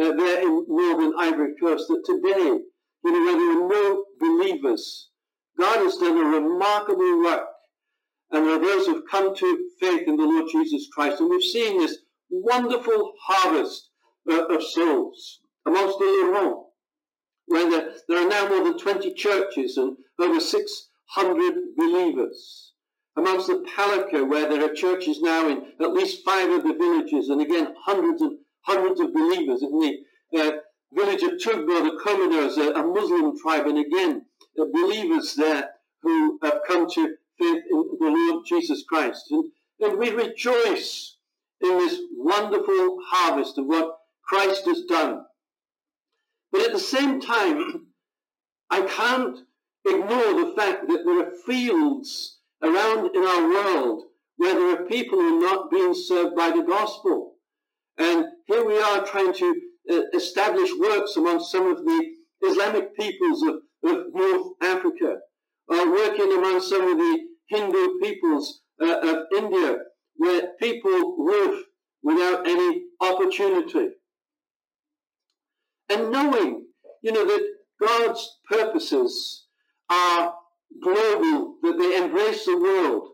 uh, 0.00 0.12
there 0.12 0.42
in 0.42 0.64
northern 0.68 1.12
Ivory 1.18 1.54
Coast 1.60 1.88
that 1.88 2.02
today, 2.04 2.60
you 3.04 3.12
know, 3.12 3.24
where 3.24 3.36
there 3.36 3.64
are 3.64 3.68
no 3.68 4.04
believers, 4.20 5.08
God 5.58 5.78
has 5.78 5.96
done 5.96 6.16
a 6.16 6.40
remarkable 6.40 7.22
work. 7.22 7.46
And 8.30 8.44
there 8.44 8.56
are 8.56 8.60
those 8.60 8.86
who've 8.86 9.04
come 9.10 9.34
to 9.34 9.68
faith 9.80 10.02
in 10.06 10.16
the 10.16 10.24
Lord 10.24 10.46
Jesus 10.50 10.88
Christ. 10.92 11.20
And 11.20 11.30
we've 11.30 11.42
seen 11.42 11.78
this 11.78 11.98
wonderful 12.28 13.12
harvest 13.22 13.90
uh, 14.30 14.46
of 14.46 14.62
souls 14.62 15.40
amongst 15.64 15.98
the 15.98 16.04
Laurent, 16.04 16.66
where 17.46 17.70
there, 17.70 17.92
there 18.08 18.26
are 18.26 18.28
now 18.28 18.48
more 18.48 18.64
than 18.64 18.78
20 18.78 19.14
churches 19.14 19.76
and 19.76 19.96
over 20.18 20.40
6 20.40 20.88
hundred 21.10 21.54
believers. 21.76 22.72
Amongst 23.16 23.46
the 23.46 23.64
Palika, 23.74 24.28
where 24.28 24.48
there 24.48 24.64
are 24.64 24.74
churches 24.74 25.22
now 25.22 25.48
in 25.48 25.62
at 25.80 25.92
least 25.92 26.24
five 26.24 26.50
of 26.50 26.62
the 26.62 26.74
villages, 26.74 27.28
and 27.28 27.40
again 27.40 27.74
hundreds 27.84 28.20
and 28.20 28.38
hundreds 28.62 29.00
of 29.00 29.14
believers. 29.14 29.62
In 29.62 29.78
the 29.78 29.98
uh, 30.38 30.52
village 30.92 31.22
of 31.22 31.38
Tugbo, 31.38 31.82
the 31.82 31.98
Commodos, 32.02 32.58
a, 32.58 32.72
a 32.72 32.82
Muslim 32.86 33.38
tribe, 33.38 33.66
and 33.66 33.78
again 33.78 34.26
uh, 34.60 34.64
believers 34.72 35.34
there 35.34 35.70
who 36.02 36.38
have 36.42 36.60
come 36.66 36.88
to 36.90 37.14
faith 37.38 37.62
in 37.70 37.84
the 37.98 38.30
Lord 38.30 38.44
Jesus 38.46 38.84
Christ. 38.88 39.24
And, 39.30 39.50
and 39.80 39.98
we 39.98 40.10
rejoice 40.10 41.16
in 41.60 41.78
this 41.78 42.00
wonderful 42.16 42.98
harvest 43.06 43.58
of 43.58 43.66
what 43.66 43.96
Christ 44.24 44.66
has 44.66 44.82
done. 44.82 45.24
But 46.52 46.62
at 46.62 46.72
the 46.72 46.78
same 46.78 47.20
time, 47.20 47.86
I 48.70 48.82
can't 48.82 49.38
ignore 49.86 50.44
the 50.44 50.54
fact 50.56 50.88
that 50.88 51.02
there 51.04 51.26
are 51.26 51.32
fields 51.46 52.38
around 52.62 53.14
in 53.14 53.22
our 53.22 53.48
world 53.48 54.02
where 54.36 54.54
there 54.54 54.82
are 54.82 54.86
people 54.86 55.18
who 55.18 55.38
are 55.38 55.40
not 55.40 55.70
being 55.70 55.94
served 55.94 56.36
by 56.36 56.50
the 56.50 56.62
gospel. 56.62 57.34
And 57.98 58.26
here 58.46 58.66
we 58.66 58.78
are 58.78 59.04
trying 59.04 59.32
to 59.32 59.60
uh, 59.90 60.00
establish 60.14 60.70
works 60.78 61.16
among 61.16 61.40
some 61.40 61.66
of 61.70 61.78
the 61.78 62.10
Islamic 62.42 62.94
peoples 62.96 63.42
of, 63.42 63.54
of 63.90 64.04
North 64.12 64.52
Africa, 64.62 65.16
or 65.68 65.90
working 65.90 66.32
among 66.32 66.60
some 66.60 66.82
of 66.82 66.98
the 66.98 67.18
Hindu 67.48 67.98
peoples 68.02 68.60
uh, 68.82 68.98
of 69.00 69.24
India, 69.36 69.78
where 70.16 70.48
people 70.60 71.24
live 71.24 71.62
without 72.02 72.46
any 72.46 72.82
opportunity. 73.00 73.88
And 75.88 76.10
knowing, 76.10 76.66
you 77.02 77.12
know, 77.12 77.24
that 77.24 77.48
God's 77.80 78.38
purposes 78.50 79.45
are 79.90 80.34
global, 80.82 81.56
that 81.62 81.78
they 81.78 81.96
embrace 81.96 82.44
the 82.44 82.58
world, 82.58 83.08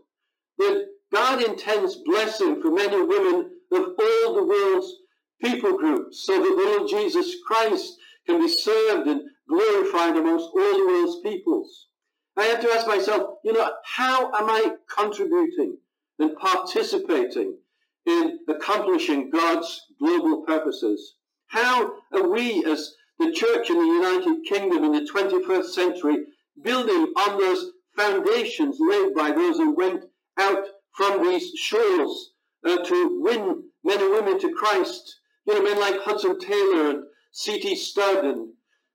that 0.58 0.86
God 1.12 1.42
intends 1.42 1.96
blessing 2.04 2.60
for 2.60 2.70
men 2.70 2.92
and 2.92 3.08
women 3.08 3.50
of 3.72 3.84
all 3.98 4.34
the 4.34 4.44
world's 4.44 4.94
people 5.42 5.76
groups, 5.76 6.24
so 6.24 6.38
that 6.38 6.42
the 6.42 6.76
Lord 6.78 6.88
Jesus 6.88 7.34
Christ 7.46 7.96
can 8.26 8.40
be 8.40 8.48
served 8.48 9.08
and 9.08 9.22
glorified 9.48 10.16
amongst 10.16 10.48
all 10.54 10.78
the 10.78 10.86
world's 10.86 11.20
peoples. 11.22 11.88
I 12.36 12.44
have 12.44 12.60
to 12.60 12.70
ask 12.70 12.86
myself, 12.86 13.34
you 13.44 13.52
know, 13.52 13.70
how 13.84 14.26
am 14.32 14.48
I 14.48 14.76
contributing 14.88 15.76
and 16.18 16.36
participating 16.36 17.58
in 18.06 18.38
accomplishing 18.48 19.30
God's 19.30 19.82
global 19.98 20.42
purposes? 20.42 21.16
How 21.48 21.92
are 22.12 22.28
we 22.28 22.64
as 22.64 22.94
the 23.18 23.32
church 23.32 23.68
in 23.68 23.78
the 23.78 23.84
United 23.84 24.44
Kingdom 24.48 24.84
in 24.84 24.92
the 24.92 25.10
21st 25.12 25.64
century 25.66 26.18
building 26.62 27.12
on 27.16 27.38
those 27.38 27.72
foundations 27.96 28.78
laid 28.80 29.14
by 29.14 29.32
those 29.32 29.56
who 29.56 29.74
went 29.74 30.04
out 30.38 30.64
from 30.96 31.22
these 31.22 31.50
shores 31.58 32.32
uh, 32.66 32.82
to 32.84 33.20
win 33.22 33.62
men 33.84 34.00
and 34.00 34.12
women 34.12 34.38
to 34.40 34.52
Christ? 34.52 35.20
You 35.46 35.54
know, 35.54 35.62
men 35.62 35.80
like 35.80 36.00
Hudson 36.00 36.38
Taylor 36.38 36.90
and 36.90 37.04
C.T. 37.32 37.74
Studd 37.76 38.24
and 38.24 38.48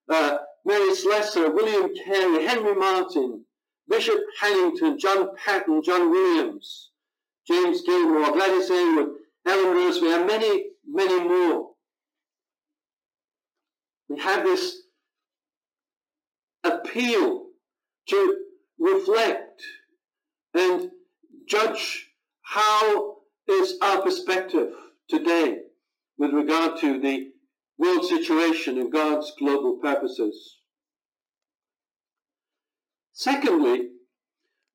uh, 0.10 0.38
Mary 0.66 0.94
Slessor, 0.96 1.52
William 1.52 1.92
Carey, 2.06 2.46
Henry 2.46 2.76
Martyn, 2.76 3.44
Bishop 3.90 4.20
Hannington, 4.42 5.00
John 5.00 5.30
Paton, 5.36 5.82
John 5.84 6.10
Williams, 6.10 6.92
James 7.48 7.82
Gilmour, 7.84 8.34
Gladys 8.34 8.70
Aylward, 8.70 9.10
Ellen 9.46 9.78
Roseveare, 9.78 10.18
and 10.18 10.28
many, 10.28 10.66
many 10.86 11.24
more. 11.24 11.72
We 14.10 14.20
have 14.20 14.44
this 14.44 14.82
appeal 16.64 17.47
to 18.10 18.38
reflect 18.80 19.62
and 20.54 20.92
judge 21.48 22.10
how 22.44 23.16
is 23.48 23.78
our 23.82 24.02
perspective 24.02 24.70
today 25.10 25.60
with 26.18 26.32
regard 26.32 26.80
to 26.80 27.00
the 27.00 27.32
world 27.78 28.06
situation 28.06 28.78
and 28.78 28.92
God's 28.92 29.32
global 29.38 29.78
purposes. 29.78 30.58
Secondly, 33.14 33.90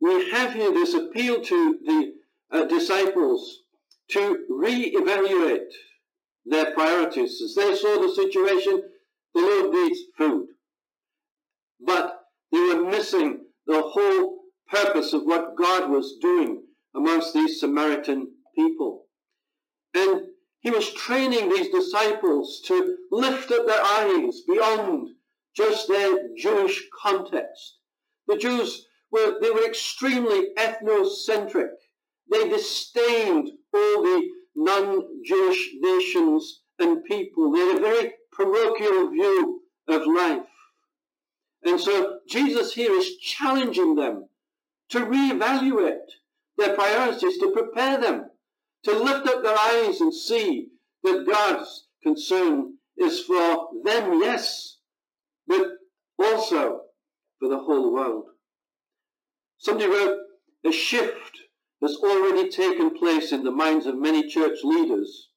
we 0.01 0.31
have 0.31 0.55
here 0.55 0.73
this 0.73 0.95
appeal 0.95 1.43
to 1.43 1.79
the 1.85 2.13
uh, 2.51 2.65
disciples 2.65 3.61
to 4.11 4.45
re-evaluate 4.49 5.73
their 6.45 6.73
priorities. 6.73 7.41
As 7.43 7.55
they 7.55 7.75
saw 7.75 8.01
the 8.01 8.13
situation, 8.15 8.83
the 9.35 9.41
Lord 9.41 9.73
needs 9.73 10.01
food. 10.19 10.49
But 11.81 12.22
they 12.53 12.59
were 12.59 12.91
missing 12.91 13.47
the 13.67 13.83
whole 13.83 14.39
purpose 14.69 15.13
of 15.13 15.23
what 15.25 15.57
God 15.57 15.91
was 15.91 16.19
doing 16.21 16.63
amongst 16.95 17.35
these 17.35 17.59
Samaritan 17.59 18.29
people. 18.55 19.07
And 19.95 20.27
he 20.61 20.71
was 20.71 20.93
training 20.93 21.49
these 21.49 21.69
disciples 21.71 22.63
to 22.67 22.97
lift 23.11 23.51
up 23.51 23.67
their 23.67 23.83
eyes 23.83 24.43
beyond 24.47 25.09
just 25.57 25.89
their 25.89 26.29
Jewish 26.39 26.89
context. 27.03 27.79
The 28.29 28.37
Jews 28.37 28.87
were, 29.11 29.39
they 29.41 29.51
were 29.51 29.67
extremely 29.67 30.49
ethnocentric. 30.57 31.71
They 32.31 32.49
disdained 32.49 33.51
all 33.75 34.03
the 34.03 34.29
non-Jewish 34.55 35.71
nations 35.81 36.63
and 36.79 37.05
people. 37.05 37.53
They 37.53 37.59
had 37.59 37.79
a 37.79 37.81
very 37.81 38.13
parochial 38.33 39.11
view 39.11 39.63
of 39.89 40.07
life. 40.07 40.43
And 41.65 41.81
so 41.81 42.19
Jesus 42.29 42.75
here 42.75 42.93
is 42.93 43.17
challenging 43.19 43.95
them 43.95 44.29
to 44.91 45.01
reevaluate 45.01 46.09
their 46.59 46.75
priorities, 46.75 47.39
to 47.39 47.53
prepare 47.53 48.01
them 48.01 48.27
to 48.85 48.99
lift 48.99 49.27
up 49.29 49.43
their 49.43 49.57
eyes 49.57 50.01
and 50.01 50.13
see 50.13 50.69
that 51.05 51.27
God's 51.27 51.87
concern 52.03 52.75
is 52.97 53.21
for 53.21 53.69
them, 53.85 54.21
yes, 54.21 54.79
but 55.47 55.63
also 56.19 56.83
for 57.39 57.49
the 57.49 57.59
whole 57.59 57.93
world. 57.93 58.25
Somebody 59.59 59.89
wrote, 59.89 60.19
a 60.65 60.73
shift 60.73 61.41
has 61.81 61.97
already 61.97 62.49
taken 62.49 62.97
place 62.97 63.33
in 63.33 63.45
the 63.45 63.51
minds 63.51 63.87
of 63.87 63.97
many 63.97 64.29
church 64.29 64.59
leaders, 64.63 65.29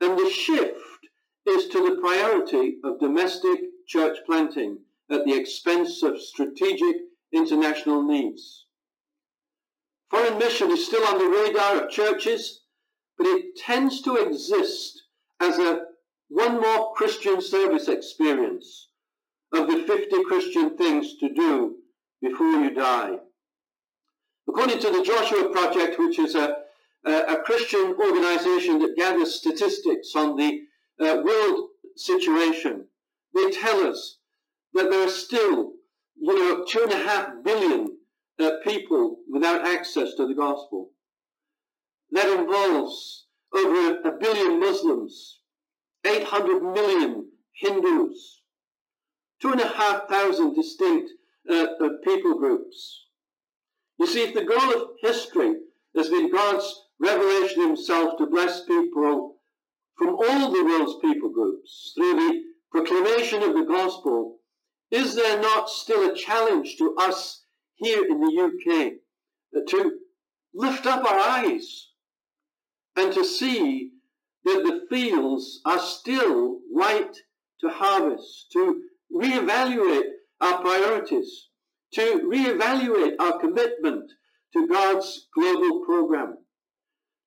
and 0.00 0.18
the 0.18 0.30
shift 0.30 0.76
is 1.46 1.68
to 1.68 1.88
the 1.88 2.00
priority 2.00 2.76
of 2.84 3.00
domestic 3.00 3.60
church 3.86 4.18
planting 4.26 4.78
at 5.12 5.24
the 5.24 5.34
expense 5.34 6.02
of 6.02 6.20
strategic 6.20 6.96
international 7.32 8.02
needs. 8.02 8.66
Foreign 10.10 10.38
mission 10.38 10.70
is 10.70 10.86
still 10.86 11.04
on 11.06 11.18
the 11.18 11.28
radar 11.28 11.84
of 11.84 11.90
churches 11.90 12.62
but 13.22 13.26
it 13.26 13.56
tends 13.56 14.02
to 14.02 14.16
exist 14.16 15.02
as 15.40 15.58
a 15.58 15.82
one 16.28 16.60
more 16.60 16.92
Christian 16.94 17.40
service 17.40 17.88
experience 17.88 18.88
of 19.52 19.68
the 19.68 19.84
50 19.86 20.24
Christian 20.24 20.76
things 20.76 21.16
to 21.18 21.32
do 21.32 21.76
before 22.20 22.50
you 22.50 22.74
die. 22.74 23.16
According 24.48 24.80
to 24.80 24.90
the 24.90 25.04
Joshua 25.04 25.50
Project, 25.50 25.98
which 25.98 26.18
is 26.18 26.34
a, 26.34 26.56
a, 27.04 27.12
a 27.12 27.42
Christian 27.42 27.94
organization 27.94 28.78
that 28.80 28.96
gathers 28.96 29.34
statistics 29.34 30.16
on 30.16 30.36
the 30.36 30.62
uh, 31.00 31.22
world 31.22 31.68
situation, 31.96 32.86
they 33.34 33.50
tell 33.50 33.86
us 33.86 34.18
that 34.74 34.90
there 34.90 35.06
are 35.06 35.10
still, 35.10 35.72
you 36.20 36.34
know, 36.34 36.64
two 36.68 36.82
and 36.82 36.92
a 36.92 36.96
half 36.96 37.28
billion 37.44 37.98
uh, 38.38 38.50
people 38.64 39.18
without 39.30 39.66
access 39.66 40.14
to 40.16 40.26
the 40.26 40.34
gospel. 40.34 40.90
That 42.10 42.38
involves 42.38 43.26
over 43.54 44.00
a 44.00 44.12
billion 44.18 44.60
Muslims, 44.60 45.40
800 46.04 46.62
million 46.62 47.28
Hindus, 47.54 48.42
two 49.40 49.52
and 49.52 49.60
a 49.60 49.68
half 49.68 50.08
thousand 50.08 50.54
distinct 50.54 51.10
uh, 51.50 51.66
uh, 51.80 51.88
people 52.04 52.38
groups. 52.38 53.06
You 53.98 54.06
see, 54.06 54.24
if 54.24 54.34
the 54.34 54.44
goal 54.44 54.74
of 54.74 54.90
history 55.00 55.54
has 55.96 56.08
been 56.08 56.32
God's 56.32 56.72
revelation 57.00 57.66
himself 57.66 58.14
to 58.18 58.26
bless 58.26 58.64
people 58.64 59.36
from 59.98 60.14
all 60.14 60.50
the 60.50 60.64
world's 60.64 60.98
people 61.02 61.30
groups 61.30 61.92
through 61.96 62.14
the 62.14 62.42
proclamation 62.70 63.42
of 63.42 63.54
the 63.54 63.64
gospel, 63.64 64.38
is 64.92 65.14
there 65.14 65.40
not 65.40 65.70
still 65.70 66.10
a 66.10 66.14
challenge 66.14 66.76
to 66.76 66.94
us 66.98 67.44
here 67.76 68.04
in 68.04 68.20
the 68.20 68.42
UK 68.42 68.92
to 69.68 69.98
lift 70.54 70.86
up 70.86 71.04
our 71.04 71.18
eyes 71.18 71.88
and 72.96 73.12
to 73.14 73.24
see 73.24 73.90
that 74.44 74.62
the 74.64 74.86
fields 74.94 75.60
are 75.64 75.78
still 75.78 76.58
white 76.70 77.16
to 77.60 77.68
harvest, 77.70 78.48
to 78.52 78.82
reevaluate 79.14 80.10
our 80.40 80.60
priorities, 80.60 81.48
to 81.94 82.28
reevaluate 82.30 83.14
our 83.18 83.38
commitment 83.38 84.10
to 84.52 84.66
God's 84.66 85.28
global 85.34 85.84
program, 85.86 86.36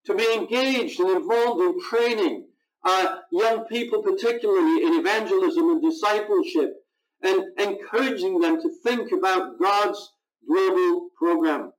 to 0.05 0.13
be 0.13 0.33
engaged 0.35 0.99
and 0.99 1.09
involved 1.09 1.61
in 1.61 1.81
training 1.81 2.47
our 2.83 3.21
young 3.31 3.65
people, 3.65 4.03
particularly 4.03 4.83
in 4.83 4.99
evangelism 4.99 5.69
and 5.69 5.81
discipleship, 5.81 6.73
and 7.21 7.43
encouraging 7.59 8.39
them 8.39 8.61
to 8.61 8.69
think 8.83 9.11
about 9.11 9.59
God's 9.59 10.11
global 10.47 11.09
program. 11.17 11.73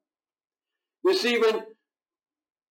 You 1.04 1.14
see, 1.14 1.38
when 1.38 1.62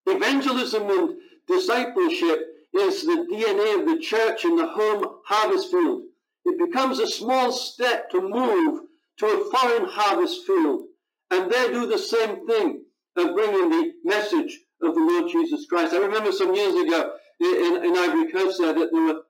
Evangelism 0.08 0.90
and 0.90 1.18
discipleship 1.48 2.40
is 2.74 3.06
the 3.06 3.28
DNA 3.32 3.80
of 3.80 3.88
the 3.88 4.00
church 4.00 4.46
in 4.46 4.56
the 4.56 4.68
home 4.68 5.06
harvest 5.26 5.72
field. 5.72 6.04
It 6.46 6.60
becomes 6.60 7.00
a 7.00 7.08
small 7.08 7.52
step 7.52 8.10
to 8.12 8.22
move 8.22 8.82
to 9.18 9.26
a 9.26 9.52
foreign 9.52 9.86
harvest 9.86 10.46
field 10.46 10.84
and 11.32 11.52
there 11.52 11.72
do 11.72 11.88
the 11.88 11.98
same 11.98 12.46
thing 12.46 12.84
of 13.16 13.34
bringing 13.34 13.70
the 13.70 13.94
message 14.04 14.60
of 14.82 14.94
the 14.94 15.02
Lord 15.02 15.32
Jesus 15.32 15.66
Christ. 15.66 15.94
I 15.94 15.98
remember 15.98 16.32
some 16.32 16.54
years 16.54 16.76
ago 16.76 17.14
in, 17.40 17.84
in 17.86 17.98
Ivory 17.98 18.32
Coast 18.32 18.60
there 18.60 18.74
that 18.74 18.92
there 18.92 19.02
were 19.02 19.22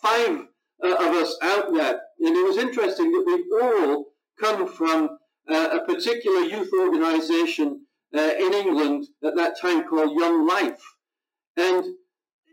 five 0.00 0.46
uh, 0.82 0.94
of 0.94 1.14
us 1.14 1.36
out 1.42 1.72
there, 1.72 2.00
and 2.20 2.36
it 2.36 2.46
was 2.46 2.56
interesting 2.56 3.10
that 3.12 3.24
we 3.26 3.60
all 3.60 4.06
come 4.40 4.66
from 4.66 5.18
uh, 5.48 5.68
a 5.72 5.84
particular 5.84 6.40
youth 6.40 6.70
organization 6.78 7.84
uh, 8.14 8.30
in 8.38 8.52
England 8.54 9.06
at 9.24 9.36
that 9.36 9.58
time 9.60 9.84
called 9.84 10.18
Young 10.18 10.46
Life. 10.46 10.82
And 11.56 11.84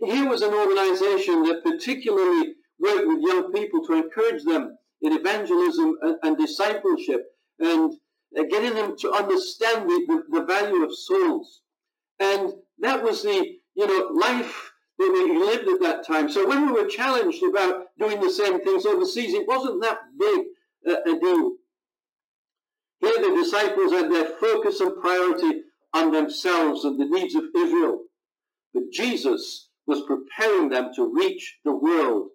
here 0.04 0.28
was 0.28 0.42
an 0.42 0.54
organization 0.54 1.44
that 1.44 1.64
particularly 1.64 2.54
worked 2.80 3.08
with 3.08 3.22
young 3.22 3.52
people 3.52 3.86
to 3.86 3.94
encourage 3.94 4.44
them 4.44 4.78
in 5.02 5.14
evangelism 5.14 5.98
and, 6.02 6.18
and 6.24 6.38
discipleship 6.38 7.26
and 7.60 7.94
uh, 8.38 8.44
getting 8.50 8.74
them 8.74 8.96
to 8.98 9.12
understand 9.12 9.90
the, 9.90 10.06
the, 10.08 10.40
the, 10.40 10.46
value 10.46 10.84
of 10.84 10.96
souls. 10.96 11.62
And 12.20 12.54
that 12.80 13.04
was 13.04 13.24
the, 13.24 13.56
you 13.76 13.88
know, 13.88 14.10
life 14.20 14.71
that 15.10 15.28
we 15.30 15.38
lived 15.38 15.68
at 15.68 15.82
that 15.82 16.06
time. 16.06 16.30
So 16.30 16.48
when 16.48 16.66
we 16.66 16.72
were 16.74 16.88
challenged 16.88 17.44
about 17.44 17.88
doing 18.00 18.20
the 18.20 18.30
same 18.30 18.62
things 18.62 18.86
overseas, 18.86 19.34
it 19.34 19.48
wasn't 19.48 19.82
that 19.82 20.00
big 20.20 20.42
a 20.86 21.20
deal. 21.20 21.52
Here 23.00 23.18
the 23.18 23.42
disciples 23.44 23.92
had 23.92 24.12
their 24.12 24.26
focus 24.40 24.80
and 24.80 25.02
priority 25.02 25.62
on 25.94 26.12
themselves 26.12 26.86
and 26.86 27.00
the 27.00 27.06
needs 27.06 27.36
of 27.36 27.46
Israel. 27.56 28.04
But 28.74 28.92
Jesus 28.92 29.70
was 29.88 30.04
preparing 30.04 30.70
them 30.70 30.92
to 30.96 31.14
reach 31.14 31.58
the 31.66 31.76
world. 31.76 32.30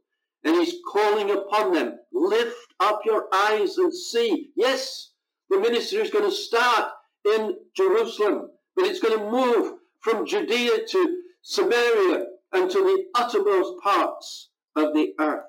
And 0.44 0.57
he's 0.57 0.74
calling 0.92 1.31
upon 1.31 1.72
them, 1.72 1.98
lift 2.12 2.74
up 2.79 3.00
your 3.05 3.26
eyes 3.33 3.79
and 3.79 3.92
see. 3.94 4.50
Yes, 4.57 5.11
the 5.50 5.59
ministry 5.59 6.00
is 6.00 6.11
going 6.11 6.29
to 6.29 6.37
start 6.37 6.90
in 7.24 7.57
Jerusalem, 7.76 8.50
but 8.74 8.85
it's 8.85 9.00
going 9.00 9.18
to 9.18 9.31
move 9.31 9.74
from 10.00 10.26
Judea 10.26 10.87
to 10.88 11.22
Samaria 11.42 12.26
and 12.57 12.71
to 12.71 12.79
the 12.79 13.05
uttermost 13.14 13.83
parts 13.83 14.49
of 14.75 14.95
the 14.95 15.12
earth. 15.21 15.45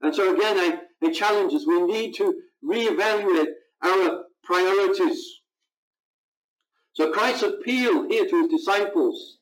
And 0.00 0.14
so 0.14 0.34
again, 0.34 0.58
I, 0.58 0.80
I 1.06 1.12
challenge 1.12 1.52
us, 1.54 1.66
we 1.66 1.82
need 1.82 2.14
to 2.16 2.40
reevaluate 2.64 3.48
our 3.82 4.24
priorities. 4.44 5.40
So 6.92 7.12
Christ's 7.12 7.42
appeal 7.44 8.08
here 8.08 8.26
to 8.26 8.42
his 8.42 8.48
disciples 8.48 9.38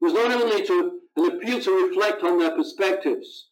was 0.00 0.12
not 0.12 0.30
only 0.30 0.66
to 0.66 1.00
an 1.16 1.36
appeal 1.36 1.60
to 1.60 1.86
reflect 1.88 2.22
on 2.22 2.38
their 2.38 2.54
perspectives, 2.56 3.48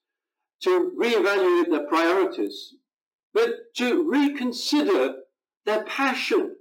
to 0.62 0.92
reevaluate 0.98 1.70
their 1.70 1.86
priorities, 1.86 2.74
but 3.32 3.74
to 3.76 4.08
reconsider 4.10 5.14
their 5.64 5.84
passion. 5.84 6.56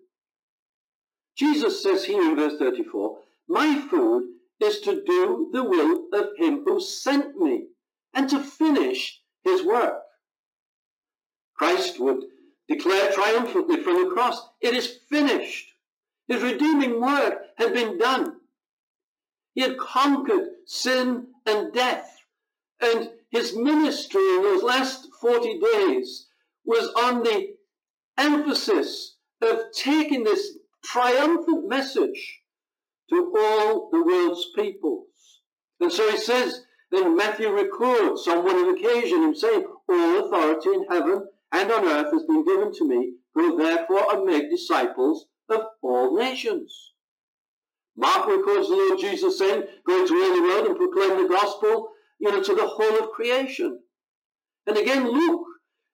Jesus 1.35 1.81
says 1.81 2.05
here 2.05 2.21
in 2.21 2.35
verse 2.35 2.57
34, 2.59 3.17
My 3.47 3.81
food 3.89 4.23
is 4.61 4.81
to 4.81 5.03
do 5.03 5.49
the 5.51 5.63
will 5.63 6.07
of 6.13 6.29
him 6.37 6.63
who 6.65 6.79
sent 6.79 7.37
me 7.37 7.67
and 8.13 8.29
to 8.29 8.39
finish 8.39 9.21
his 9.43 9.63
work. 9.63 10.01
Christ 11.55 11.99
would 11.99 12.23
declare 12.67 13.11
triumphantly 13.11 13.81
from 13.81 14.03
the 14.03 14.13
cross, 14.13 14.41
It 14.61 14.73
is 14.73 14.99
finished. 15.09 15.73
His 16.27 16.41
redeeming 16.41 17.01
work 17.01 17.41
had 17.57 17.73
been 17.73 17.97
done. 17.97 18.37
He 19.53 19.61
had 19.61 19.77
conquered 19.77 20.49
sin 20.65 21.27
and 21.45 21.73
death. 21.73 22.17
And 22.79 23.11
his 23.29 23.55
ministry 23.55 24.21
in 24.21 24.41
those 24.43 24.63
last 24.63 25.07
40 25.19 25.59
days 25.59 26.27
was 26.65 26.87
on 26.97 27.23
the 27.23 27.55
emphasis 28.17 29.17
of 29.41 29.59
taking 29.73 30.23
this 30.23 30.57
triumphant 30.83 31.67
message 31.67 32.40
to 33.11 33.33
all 33.37 33.89
the 33.91 34.03
world's 34.03 34.47
peoples. 34.55 35.41
And 35.79 35.91
so 35.91 36.09
he 36.09 36.17
says, 36.17 36.61
then 36.91 37.15
Matthew 37.15 37.49
records 37.49 38.27
on 38.27 38.43
one 38.43 38.75
occasion 38.75 39.23
him 39.23 39.35
saying, 39.35 39.65
All 39.87 40.25
authority 40.25 40.69
in 40.69 40.85
heaven 40.89 41.27
and 41.51 41.71
on 41.71 41.85
earth 41.85 42.11
has 42.11 42.23
been 42.23 42.45
given 42.45 42.73
to 42.73 42.87
me. 42.87 43.13
Go 43.35 43.57
therefore 43.57 44.13
and 44.13 44.25
make 44.25 44.49
disciples 44.49 45.25
of 45.49 45.61
all 45.81 46.17
nations. 46.17 46.91
Mark 47.95 48.27
records 48.27 48.67
the 48.67 48.75
Lord 48.75 48.99
Jesus 48.99 49.37
saying, 49.37 49.63
Go 49.87 50.01
into 50.01 50.15
all 50.15 50.35
the 50.35 50.41
world 50.41 50.67
and 50.67 50.75
proclaim 50.77 51.23
the 51.23 51.29
gospel, 51.29 51.91
you 52.19 52.31
know, 52.31 52.43
to 52.43 52.55
the 52.55 52.67
whole 52.67 52.99
of 52.99 53.11
creation. 53.11 53.79
And 54.67 54.77
again, 54.77 55.09
Luke 55.09 55.45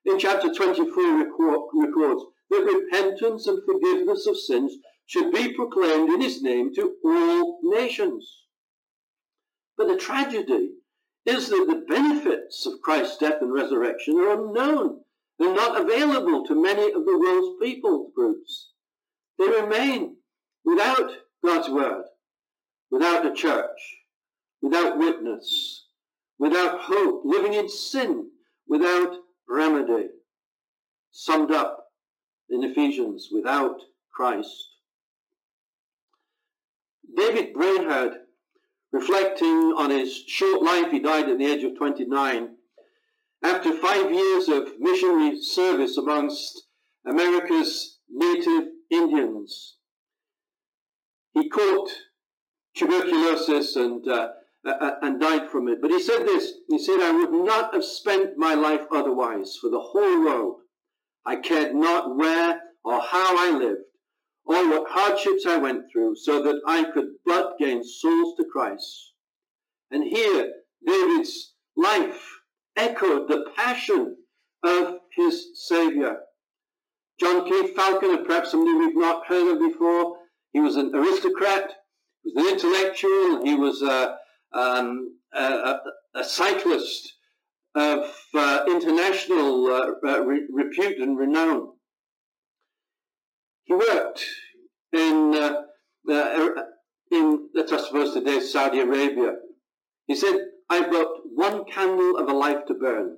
in 0.06 0.17
chapter 0.17 0.53
24 0.53 1.69
records 1.73 2.23
that 2.49 2.86
repentance 2.91 3.45
and 3.45 3.62
forgiveness 3.65 4.25
of 4.25 4.38
sins 4.38 4.77
should 5.08 5.32
be 5.34 5.54
proclaimed 5.54 6.10
in 6.10 6.22
his 6.22 6.41
name 6.43 6.74
to 6.76 6.96
all 7.04 7.60
nations. 7.63 8.43
But 9.78 9.88
the 9.88 9.98
tragedy 9.98 10.72
is 11.26 11.50
that 11.50 11.65
the 11.67 11.86
benefits 11.88 12.65
of 12.65 12.82
Christ's 12.82 13.17
death 13.17 13.41
and 13.41 13.54
resurrection 13.54 14.15
are 14.17 14.34
unknown. 14.34 15.02
They're 15.39 15.54
not 15.54 15.80
available 15.80 16.46
to 16.46 16.62
many 16.62 16.91
of 16.91 17.06
the 17.06 17.17
world's 17.17 17.60
people 17.62 18.12
groups. 18.15 18.72
They 19.39 19.48
remain 19.48 20.17
without 20.65 21.12
God's 21.43 21.70
word, 21.70 22.06
without 22.91 23.24
the 23.24 23.34
church, 23.34 23.80
without 24.62 24.98
witness, 24.98 25.86
without 26.39 26.82
hope, 26.82 27.22
living 27.24 27.54
in 27.54 27.70
sin, 27.70 28.30
without 28.67 29.15
remedy. 29.48 30.08
Summed 31.12 31.52
up 31.52 31.86
in 32.50 32.63
Ephesians, 32.63 33.30
without 33.32 33.78
Christ. 34.13 34.77
David 37.17 37.51
Brainerd, 37.53 38.13
reflecting 38.91 39.73
on 39.75 39.89
his 39.89 40.15
short 40.27 40.62
life, 40.62 40.91
he 40.91 40.99
died 40.99 41.27
at 41.27 41.39
the 41.39 41.45
age 41.45 41.63
of 41.63 41.75
29, 41.75 42.49
after 43.43 43.75
five 43.75 44.12
years 44.12 44.47
of 44.47 44.80
missionary 44.80 45.41
service 45.41 45.97
amongst 45.97 46.67
America's 47.08 47.97
native 48.08 48.67
Indians. 48.91 49.77
He 51.34 51.49
caught 51.49 51.89
tuberculosis 52.75 53.75
and, 53.75 54.08
uh, 54.08 54.30
uh, 54.63 54.91
and 55.01 55.19
died 55.19 55.49
from 55.49 55.67
it. 55.69 55.82
But 55.82 55.91
he 55.91 56.01
said 56.01 56.25
this, 56.25 56.53
he 56.69 56.77
said, 56.77 56.99
I 56.99 57.12
would 57.12 57.34
not 57.34 57.73
have 57.73 57.84
spent 57.84 58.38
my 58.38 58.53
life 58.53 58.86
otherwise 58.91 59.58
for 59.60 59.71
the 59.71 59.80
whole 59.80 60.23
world. 60.23 60.58
I 61.25 61.38
cared 61.38 61.73
not 61.73 62.15
where 62.15 62.62
or 62.84 63.01
how 63.01 63.38
I 63.38 63.58
lived 63.58 63.87
or 64.48 64.70
what 64.70 64.90
hardships 64.90 65.46
I 65.46 65.58
went 65.58 65.92
through 65.92 66.16
so 66.16 66.42
that 66.42 66.62
I 66.66 66.86
could 66.94 67.10
but 67.26 67.58
gain 67.60 67.84
souls 67.84 68.36
to 68.38 68.46
Christ. 68.46 69.12
And 69.92 70.04
here, 70.04 70.52
David's 70.86 71.54
life 71.76 72.24
echoed 72.78 73.28
the 73.28 73.46
passion 73.56 74.16
of 74.64 75.00
his 75.16 75.68
Savior. 75.68 76.18
John 77.20 77.46
Keith 77.46 77.76
Falconer, 77.76 78.24
perhaps 78.24 78.52
somebody 78.52 78.78
we've 78.78 78.96
not 78.96 79.28
heard 79.28 79.54
of 79.54 79.60
before, 79.60 80.18
he 80.54 80.62
was 80.62 80.78
an 80.78 80.96
aristocrat, 80.96 81.72
he 82.24 82.32
was 82.34 82.46
an 82.46 82.54
intellectual, 82.54 83.44
he 83.44 83.56
was 83.56 83.82
a, 83.82 84.18
um, 84.54 85.18
a, 85.34 85.78
a 86.16 86.24
cyclist 86.24 87.16
of 87.76 88.12
uh, 88.34 88.64
international 88.68 89.66
uh, 90.06 90.22
re- 90.22 90.48
repute 90.52 91.00
and 91.00 91.18
renown. 91.18 91.70
He 93.67 93.73
worked 93.73 94.25
in, 94.93 95.36
uh, 95.36 95.63
uh, 96.10 96.49
in 97.12 97.49
let 97.53 97.71
us 97.71 97.88
suppose 97.88 98.13
today, 98.13 98.39
Saudi 98.39 98.80
Arabia. 98.80 99.34
He 100.08 100.15
said, 100.15 100.36
I've 100.69 100.89
got 100.89 101.08
one 101.36 101.65
candle 101.65 102.17
of 102.17 102.30
a 102.30 102.34
life 102.34 102.65
to 102.67 102.73
burn, 102.73 103.17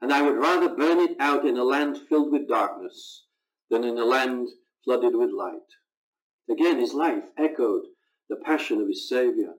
and 0.00 0.12
I 0.12 0.22
would 0.22 0.36
rather 0.36 0.74
burn 0.74 0.98
it 0.98 1.16
out 1.20 1.46
in 1.46 1.56
a 1.56 1.62
land 1.62 1.98
filled 2.08 2.32
with 2.32 2.48
darkness 2.48 3.26
than 3.70 3.84
in 3.84 3.96
a 3.96 4.04
land 4.04 4.48
flooded 4.84 5.14
with 5.14 5.30
light. 5.30 5.70
Again, 6.50 6.80
his 6.80 6.92
life 6.92 7.24
echoed 7.38 7.82
the 8.28 8.36
passion 8.36 8.80
of 8.80 8.88
his 8.88 9.08
Saviour. 9.08 9.54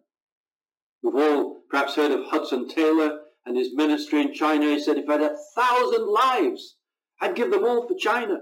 We've 1.01 1.15
all 1.15 1.61
perhaps 1.69 1.95
heard 1.95 2.11
of 2.11 2.25
Hudson 2.25 2.67
Taylor 2.67 3.19
and 3.45 3.55
his 3.55 3.73
ministry 3.73 4.21
in 4.21 4.33
China. 4.33 4.65
He 4.65 4.79
said, 4.79 4.97
if 4.97 5.07
I 5.07 5.13
had 5.13 5.21
a 5.21 5.37
thousand 5.55 6.07
lives, 6.07 6.75
I'd 7.21 7.35
give 7.35 7.51
them 7.51 7.63
all 7.63 7.87
for 7.87 7.95
China. 7.97 8.39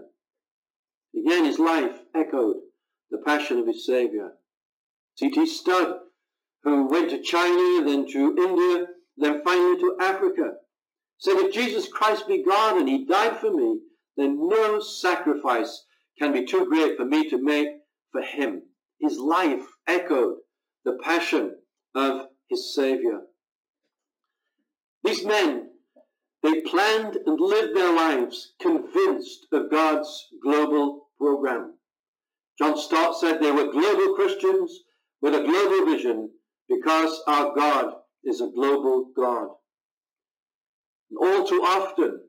Again, 1.18 1.46
his 1.46 1.60
life 1.60 2.02
echoed 2.14 2.58
the 3.10 3.18
passion 3.20 3.60
of 3.60 3.68
his 3.68 3.86
Saviour. 3.86 4.34
C.T. 5.18 5.46
Studd, 5.46 6.00
who 6.64 6.88
went 6.88 7.10
to 7.10 7.22
China, 7.22 7.86
then 7.86 8.06
to 8.12 8.36
India, 8.38 8.88
then 9.18 9.42
finally 9.44 9.80
to 9.80 9.98
Africa, 10.02 10.54
said, 11.18 11.38
If 11.38 11.54
Jesus 11.54 11.88
Christ 11.88 12.28
be 12.28 12.44
God 12.44 12.78
and 12.78 12.90
he 12.90 13.06
died 13.06 13.38
for 13.38 13.52
me, 13.52 13.80
then 14.18 14.38
no 14.48 14.80
sacrifice 14.80 15.86
can 16.20 16.34
be 16.34 16.46
too 16.46 16.66
great 16.66 16.98
for 16.98 17.06
me 17.06 17.30
to 17.30 17.42
make 17.42 17.68
for 18.12 18.22
him. 18.22 18.64
His 19.00 19.18
life 19.18 19.66
echoed 19.88 20.38
the 20.84 20.98
passion 21.04 21.56
of 21.94 22.28
his 22.50 22.76
Saviour. 22.76 23.22
These 25.04 25.26
men 25.26 25.70
they 26.46 26.62
planned 26.62 27.16
and 27.26 27.40
lived 27.40 27.76
their 27.76 27.92
lives 27.92 28.54
convinced 28.62 29.48
of 29.52 29.72
God's 29.72 30.28
global 30.44 31.05
program. 31.18 31.74
John 32.58 32.78
Stott 32.78 33.20
said 33.20 33.40
they 33.42 33.52
were 33.52 33.72
global 33.72 34.16
Christians 34.16 34.84
with 35.22 35.36
a 35.36 35.44
global 35.44 35.86
vision 35.86 36.30
because 36.70 37.22
our 37.28 37.54
God 37.56 37.96
is 38.24 38.42
a 38.42 38.50
global 38.50 39.12
God. 39.16 39.50
And 41.10 41.20
all 41.20 41.46
too 41.46 41.62
often, 41.64 42.22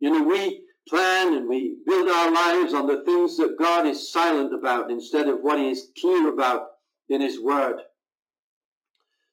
you 0.00 0.10
know, 0.10 0.22
we 0.22 0.62
plan 0.88 1.34
and 1.34 1.48
we 1.48 1.76
build 1.86 2.08
our 2.08 2.30
lives 2.30 2.74
on 2.74 2.86
the 2.86 3.02
things 3.04 3.36
that 3.38 3.58
God 3.58 3.86
is 3.86 4.12
silent 4.12 4.54
about 4.54 4.90
instead 4.90 5.28
of 5.28 5.38
what 5.40 5.58
he 5.58 5.70
is 5.70 5.90
clear 6.00 6.32
about 6.32 6.66
in 7.08 7.20
his 7.20 7.40
word. 7.40 7.80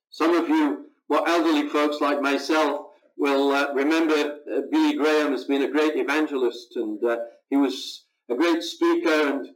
Some 0.10 0.36
of 0.36 0.50
you, 0.50 0.86
more 1.10 1.28
elderly 1.28 1.68
folks 1.70 2.02
like 2.02 2.22
myself, 2.22 2.88
will 3.18 3.52
uh, 3.52 3.74
remember 3.74 4.14
uh, 4.14 4.62
Billy 4.72 4.96
Graham 4.96 5.32
has 5.32 5.46
been 5.46 5.62
a 5.62 5.72
great 5.72 5.96
evangelist 5.96 6.76
and 6.76 7.04
uh, 7.04 7.18
he 7.50 7.58
was 7.58 8.06
a 8.32 8.36
great 8.36 8.63
speaker 8.63 9.10
and 9.10 9.48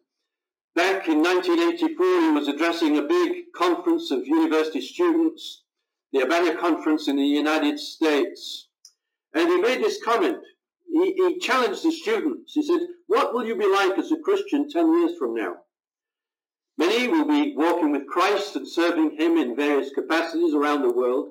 back 0.76 1.08
in 1.08 1.24
1984 1.24 2.06
he 2.06 2.32
was 2.32 2.48
addressing 2.50 2.98
a 2.98 3.04
big 3.04 3.46
conference 3.56 4.12
of 4.12 4.28
university 4.28 4.82
students, 4.82 5.64
the 6.12 6.24
Urbana 6.24 6.58
Conference 6.58 7.08
in 7.08 7.16
the 7.16 7.24
United 7.24 7.80
States. 7.80 8.68
And 9.34 9.48
he 9.48 9.62
made 9.62 9.80
this 9.80 10.04
comment. 10.04 10.40
He, 10.88 11.14
he 11.14 11.40
challenged 11.40 11.84
the 11.84 11.92
students. 11.92 12.54
He 12.54 12.64
said, 12.64 12.80
what 13.08 13.34
will 13.34 13.46
you 13.46 13.56
be 13.56 13.68
like 13.68 13.98
as 13.98 14.12
a 14.12 14.18
Christian 14.18 14.70
10 14.70 15.00
years 15.00 15.18
from 15.18 15.36
now? 15.36 15.54
Many 16.78 17.08
will 17.08 17.26
be 17.26 17.56
walking 17.56 17.94
with 17.94 18.08
Christ 18.08 18.58
and 18.58 18.68
serving 18.68 19.16
him 19.18 19.38
in 19.38 19.56
various 19.56 19.92
capacities 19.94 20.54
around 20.54 20.82
the 20.82 20.92
world. 20.92 21.30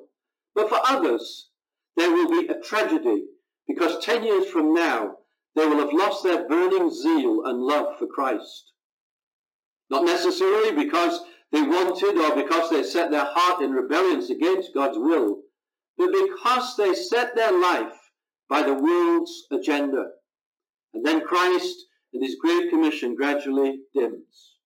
But 0.55 0.71
for 0.71 0.81
others, 0.87 1.51
there 1.97 2.11
will 2.11 2.29
be 2.29 2.49
a 2.49 2.59
tragedy 2.61 3.25
because 3.69 4.03
10 4.03 4.25
years 4.25 4.47
from 4.47 4.73
now, 4.73 5.17
they 5.57 5.67
will 5.67 5.79
have 5.79 5.93
lost 5.93 6.23
their 6.23 6.49
burning 6.49 6.91
zeal 6.91 7.45
and 7.45 7.61
love 7.61 7.99
for 7.99 8.07
Christ. 8.07 8.73
Not 9.91 10.05
necessarily 10.05 10.73
because 10.85 11.21
they 11.53 11.63
wanted 11.63 12.19
or 12.19 12.35
because 12.35 12.71
they 12.71 12.83
set 12.83 13.11
their 13.11 13.27
heart 13.27 13.63
in 13.63 13.71
rebellion 13.71 14.21
against 14.29 14.75
God's 14.75 14.99
will, 14.99 15.43
but 15.97 16.11
because 16.13 16.77
they 16.77 16.95
set 16.95 17.37
their 17.37 17.53
life 17.53 17.95
by 18.49 18.63
the 18.63 18.75
world's 18.75 19.47
agenda. 19.53 20.07
And 20.93 21.05
then 21.05 21.25
Christ 21.25 21.77
and 22.13 22.23
his 22.23 22.37
great 22.41 22.71
commission 22.71 23.15
gradually 23.15 23.81
dims. 23.95 24.57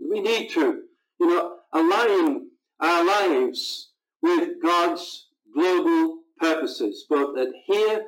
We 0.00 0.20
need 0.20 0.50
to, 0.50 0.82
you 1.20 1.26
know, 1.26 1.56
align 1.72 2.48
our 2.80 3.04
lives 3.04 3.92
with 4.20 4.62
God's 4.62 5.28
global 5.54 6.18
purposes, 6.38 7.04
both 7.08 7.38
at 7.38 7.48
here, 7.66 8.04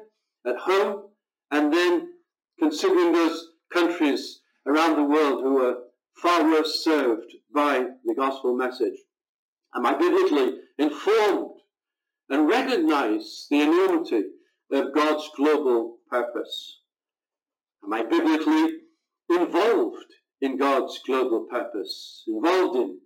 at 0.47 0.57
home, 0.57 1.03
and 1.55 1.73
then 1.73 2.09
considering 2.59 3.12
those 3.12 3.47
countries 3.73 4.40
around 4.67 4.97
the 4.97 5.05
world 5.05 5.40
who 5.40 5.64
are 5.64 5.77
far 6.21 6.43
worse 6.43 6.83
served 6.83 7.31
by 7.55 7.85
the 8.05 8.14
gospel 8.17 8.57
message. 8.57 8.99
Am 9.77 9.87
I 9.87 9.95
biblically 9.95 10.57
informed 10.79 11.61
and 12.29 12.49
recognize 12.49 13.47
the 13.51 13.61
enormity 13.61 14.25
of 14.73 14.93
God's 14.93 15.31
global 15.37 15.99
purpose? 16.11 16.81
Am 17.85 17.93
I 17.93 18.03
biblically 18.03 18.79
involved 19.31 20.12
in 20.40 20.57
God's 20.57 20.99
global 21.07 21.47
purpose, 21.49 22.25
involved 22.27 22.77
in 22.79 22.99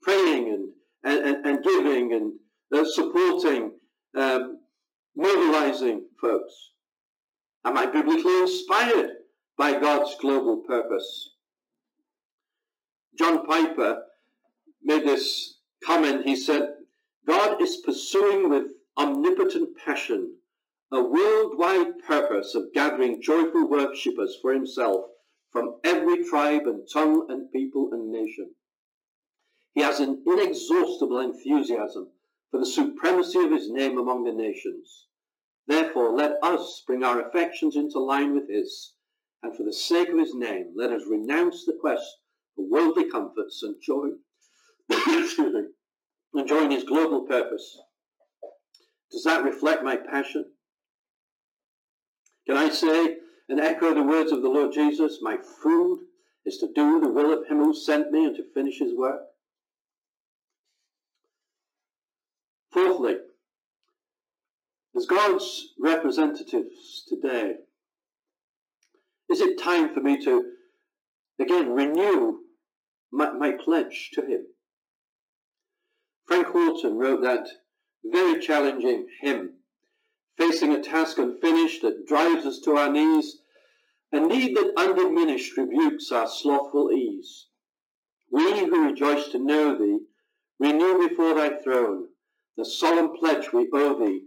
praying 0.00 0.72
and, 1.04 1.18
and, 1.26 1.46
and 1.46 1.62
giving 1.62 2.14
and 2.14 2.32
uh, 2.72 2.88
supporting, 2.88 3.72
um, 4.16 4.60
mobilizing 5.14 6.06
folks? 6.18 6.70
Am 7.64 7.76
I 7.76 7.86
biblically 7.86 8.40
inspired 8.40 9.10
by 9.58 9.78
God's 9.78 10.14
global 10.20 10.58
purpose? 10.58 11.34
John 13.18 13.46
Piper 13.46 14.02
made 14.82 15.04
this 15.04 15.58
comment. 15.84 16.24
He 16.24 16.36
said, 16.36 16.74
God 17.26 17.60
is 17.60 17.82
pursuing 17.84 18.48
with 18.48 18.64
omnipotent 18.96 19.76
passion 19.84 20.36
a 20.92 21.02
worldwide 21.02 21.98
purpose 22.06 22.54
of 22.54 22.72
gathering 22.72 23.22
joyful 23.22 23.68
worshippers 23.68 24.36
for 24.40 24.52
himself 24.52 25.04
from 25.52 25.76
every 25.84 26.24
tribe 26.24 26.66
and 26.66 26.88
tongue 26.92 27.26
and 27.28 27.52
people 27.52 27.90
and 27.92 28.10
nation. 28.10 28.50
He 29.74 29.82
has 29.82 30.00
an 30.00 30.22
inexhaustible 30.26 31.20
enthusiasm 31.20 32.08
for 32.50 32.58
the 32.58 32.66
supremacy 32.66 33.38
of 33.38 33.52
his 33.52 33.70
name 33.70 33.98
among 33.98 34.24
the 34.24 34.32
nations. 34.32 35.06
Therefore, 35.66 36.12
let 36.12 36.42
us 36.42 36.82
bring 36.86 37.04
our 37.04 37.20
affections 37.20 37.76
into 37.76 37.98
line 37.98 38.34
with 38.34 38.48
his, 38.48 38.94
and 39.42 39.56
for 39.56 39.62
the 39.62 39.72
sake 39.72 40.08
of 40.08 40.18
his 40.18 40.34
name, 40.34 40.72
let 40.76 40.90
us 40.90 41.02
renounce 41.08 41.64
the 41.64 41.78
quest 41.80 42.18
for 42.56 42.68
worldly 42.68 43.08
comforts 43.08 43.62
and 43.62 43.76
join, 43.80 44.18
and 44.90 46.48
join 46.48 46.70
his 46.70 46.84
global 46.84 47.22
purpose. 47.22 47.78
Does 49.10 49.24
that 49.24 49.44
reflect 49.44 49.82
my 49.82 49.96
passion? 49.96 50.52
Can 52.46 52.56
I 52.56 52.68
say 52.68 53.18
and 53.50 53.58
echo 53.60 53.92
the 53.92 54.02
words 54.02 54.30
of 54.30 54.42
the 54.42 54.48
Lord 54.48 54.72
Jesus, 54.72 55.18
my 55.20 55.36
food 55.36 55.98
is 56.46 56.58
to 56.58 56.72
do 56.72 57.00
the 57.00 57.10
will 57.10 57.32
of 57.32 57.48
him 57.48 57.58
who 57.58 57.74
sent 57.74 58.12
me 58.12 58.24
and 58.24 58.36
to 58.36 58.44
finish 58.54 58.78
his 58.78 58.96
work. 58.96 59.22
Fourthly, 62.70 63.16
as 65.00 65.06
God's 65.06 65.68
representatives 65.80 67.04
today, 67.08 67.54
is 69.30 69.40
it 69.40 69.58
time 69.58 69.94
for 69.94 70.00
me 70.00 70.22
to 70.22 70.44
again 71.40 71.70
renew 71.70 72.40
my, 73.10 73.30
my 73.30 73.52
pledge 73.52 74.10
to 74.12 74.20
him? 74.20 74.44
Frank 76.26 76.48
Houghton 76.48 76.98
wrote 76.98 77.22
that 77.22 77.48
very 78.04 78.42
challenging 78.42 79.06
hymn 79.22 79.54
facing 80.36 80.72
a 80.72 80.82
task 80.82 81.16
unfinished 81.16 81.80
that 81.80 82.06
drives 82.06 82.44
us 82.44 82.60
to 82.60 82.72
our 82.72 82.92
knees, 82.92 83.38
a 84.12 84.20
need 84.20 84.54
that 84.54 84.74
undiminished 84.76 85.56
rebukes 85.56 86.12
our 86.12 86.28
slothful 86.28 86.92
ease. 86.92 87.46
We 88.30 88.66
who 88.66 88.86
rejoice 88.86 89.28
to 89.28 89.38
know 89.38 89.78
thee, 89.78 90.00
renew 90.58 91.08
before 91.08 91.34
thy 91.34 91.56
throne 91.56 92.08
the 92.58 92.66
solemn 92.66 93.16
pledge 93.16 93.50
we 93.54 93.66
owe 93.72 93.98
thee 93.98 94.24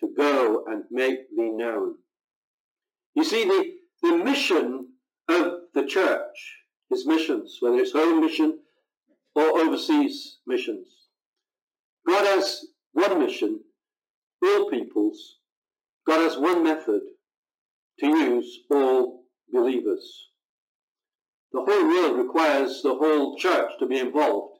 to 0.00 0.08
go 0.16 0.64
and 0.66 0.84
make 0.90 1.30
thee 1.36 1.50
known. 1.50 1.96
You 3.14 3.24
see, 3.24 3.44
the, 3.44 3.74
the 4.02 4.16
mission 4.16 4.88
of 5.28 5.52
the 5.74 5.86
church 5.86 6.56
is 6.90 7.06
missions, 7.06 7.58
whether 7.60 7.78
it's 7.78 7.92
home 7.92 8.20
mission 8.20 8.60
or 9.34 9.58
overseas 9.60 10.38
missions. 10.46 10.88
God 12.06 12.24
has 12.24 12.64
one 12.92 13.18
mission, 13.18 13.60
all 14.42 14.70
peoples, 14.70 15.38
God 16.06 16.20
has 16.20 16.38
one 16.38 16.62
method 16.62 17.02
to 18.00 18.06
use 18.06 18.60
all 18.70 19.24
believers. 19.52 20.28
The 21.52 21.60
whole 21.60 21.86
world 21.88 22.18
requires 22.18 22.82
the 22.82 22.94
whole 22.94 23.36
church 23.36 23.72
to 23.78 23.86
be 23.86 23.98
involved. 23.98 24.58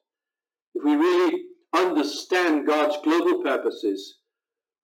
If 0.74 0.84
we 0.84 0.94
really 0.94 1.44
understand 1.74 2.66
God's 2.66 2.96
global 3.02 3.42
purposes, 3.42 4.17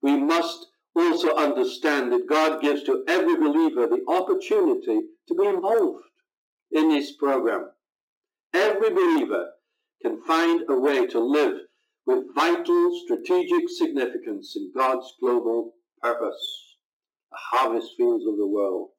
we 0.05 0.19
must 0.19 0.67
also 0.95 1.35
understand 1.35 2.13
that 2.13 2.29
God 2.29 2.61
gives 2.61 2.83
to 2.83 3.05
every 3.09 3.37
believer 3.37 3.87
the 3.87 4.05
opportunity 4.07 5.01
to 5.27 5.35
be 5.35 5.47
involved 5.47 6.05
in 6.71 6.91
this 6.91 7.13
program. 7.17 7.71
Every 8.53 8.91
believer 8.91 9.53
can 10.03 10.21
find 10.21 10.61
a 10.69 10.79
way 10.79 11.07
to 11.07 11.19
live 11.19 11.57
with 12.07 12.35
vital 12.35 13.01
strategic 13.05 13.71
significance 13.71 14.55
in 14.57 14.73
God's 14.77 15.11
global 15.21 15.73
purpose, 16.03 16.77
the 17.31 17.39
harvest 17.41 17.93
fields 17.97 18.27
of 18.27 18.37
the 18.37 18.47
world. 18.47 18.91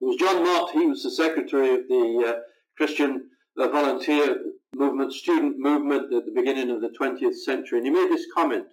It 0.00 0.06
was 0.06 0.16
John 0.16 0.44
Mott, 0.44 0.70
he 0.70 0.86
was 0.86 1.02
the 1.02 1.10
secretary 1.10 1.74
of 1.74 1.86
the 1.88 2.24
uh, 2.26 2.40
Christian 2.78 3.28
uh, 3.58 3.68
volunteer 3.68 4.38
movement, 4.74 5.12
student 5.12 5.58
movement 5.58 6.14
at 6.14 6.24
the 6.24 6.32
beginning 6.34 6.70
of 6.70 6.80
the 6.80 6.94
20th 6.98 7.36
century, 7.36 7.78
and 7.78 7.86
he 7.86 7.92
made 7.92 8.10
this 8.10 8.24
comment. 8.34 8.64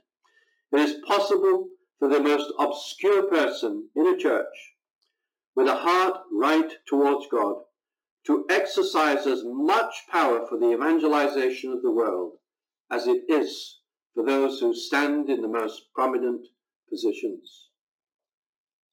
It 0.72 0.80
is 0.80 1.01
possible 1.05 1.70
for 1.99 2.09
the 2.09 2.20
most 2.20 2.51
obscure 2.57 3.24
person 3.24 3.89
in 3.95 4.07
a 4.07 4.18
church 4.18 4.74
with 5.55 5.68
a 5.68 5.76
heart 5.76 6.22
right 6.32 6.72
towards 6.88 7.28
God 7.28 7.63
to 8.26 8.45
exercise 8.49 9.28
as 9.28 9.43
much 9.45 10.05
power 10.09 10.45
for 10.47 10.57
the 10.57 10.72
evangelization 10.72 11.72
of 11.72 11.82
the 11.82 11.91
world 11.91 12.39
as 12.91 13.07
it 13.07 13.24
is 13.30 13.80
for 14.13 14.26
those 14.26 14.59
who 14.59 14.74
stand 14.74 15.30
in 15.30 15.41
the 15.41 15.47
most 15.47 15.93
prominent 15.93 16.47
positions. 16.89 17.68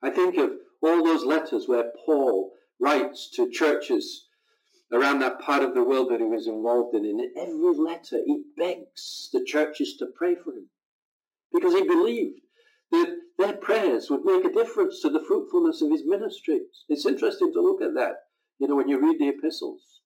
I 0.03 0.11
think 0.11 0.37
of 0.37 0.53
all 0.83 1.03
those 1.03 1.25
letters 1.25 1.69
where 1.69 1.93
Paul 2.05 2.53
writes 2.79 3.31
to 3.37 3.51
churches 3.51 4.29
around 4.93 5.21
that 5.21 5.41
part 5.41 5.63
of 5.63 5.75
the 5.75 5.85
world 5.85 6.11
that 6.11 6.21
he 6.21 6.27
was 6.27 6.47
involved 6.47 6.95
in. 6.95 7.05
In 7.07 7.33
every 7.37 7.75
letter, 7.77 8.21
he 8.27 8.43
begs 8.57 9.31
the 9.33 9.45
churches 9.45 9.97
to 9.97 10.07
pray 10.15 10.35
for 10.35 10.53
him 10.53 10.69
because 11.53 11.75
he 11.75 11.83
believed 11.83 12.41
that 12.91 13.17
their 13.39 13.55
prayers 13.55 14.09
would 14.11 14.25
make 14.25 14.45
a 14.45 14.53
difference 14.53 15.01
to 15.01 15.11
the 15.11 15.25
fruitfulness 15.27 15.83
of 15.83 15.91
his 15.91 16.03
ministries. 16.05 16.85
It's 16.89 17.07
interesting 17.07 17.53
to 17.53 17.61
look 17.61 17.83
at 17.83 17.95
that, 17.95 18.17
you 18.59 18.69
know, 18.69 18.77
when 18.77 18.89
you 18.89 19.01
read 19.01 19.19
the 19.19 19.29
epistles. 19.29 20.01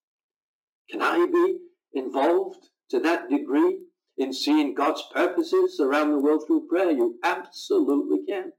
Can 0.90 1.02
I 1.02 1.26
be 1.26 1.58
involved 1.92 2.68
to 2.90 3.00
that 3.00 3.28
degree 3.28 3.78
in 4.16 4.32
seeing 4.32 4.74
God's 4.74 5.02
purposes 5.12 5.80
around 5.80 6.12
the 6.12 6.20
world 6.20 6.44
through 6.46 6.68
prayer? 6.68 6.90
You 6.90 7.18
absolutely 7.24 8.20
can. 8.28 8.52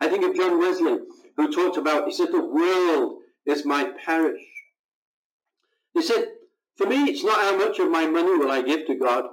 I 0.00 0.08
think 0.08 0.24
of 0.24 0.34
John 0.34 0.58
Wesley, 0.58 0.98
who 1.36 1.52
talked 1.52 1.76
about, 1.76 2.06
he 2.06 2.12
said, 2.12 2.32
the 2.32 2.44
world 2.44 3.18
is 3.46 3.64
my 3.64 3.92
parish. 4.04 4.42
He 5.94 6.02
said, 6.02 6.26
for 6.76 6.86
me, 6.86 7.04
it's 7.04 7.24
not 7.24 7.40
how 7.40 7.56
much 7.56 7.78
of 7.78 7.90
my 7.90 8.06
money 8.06 8.36
will 8.36 8.50
I 8.50 8.62
give 8.62 8.86
to 8.86 8.94
God, 8.94 9.24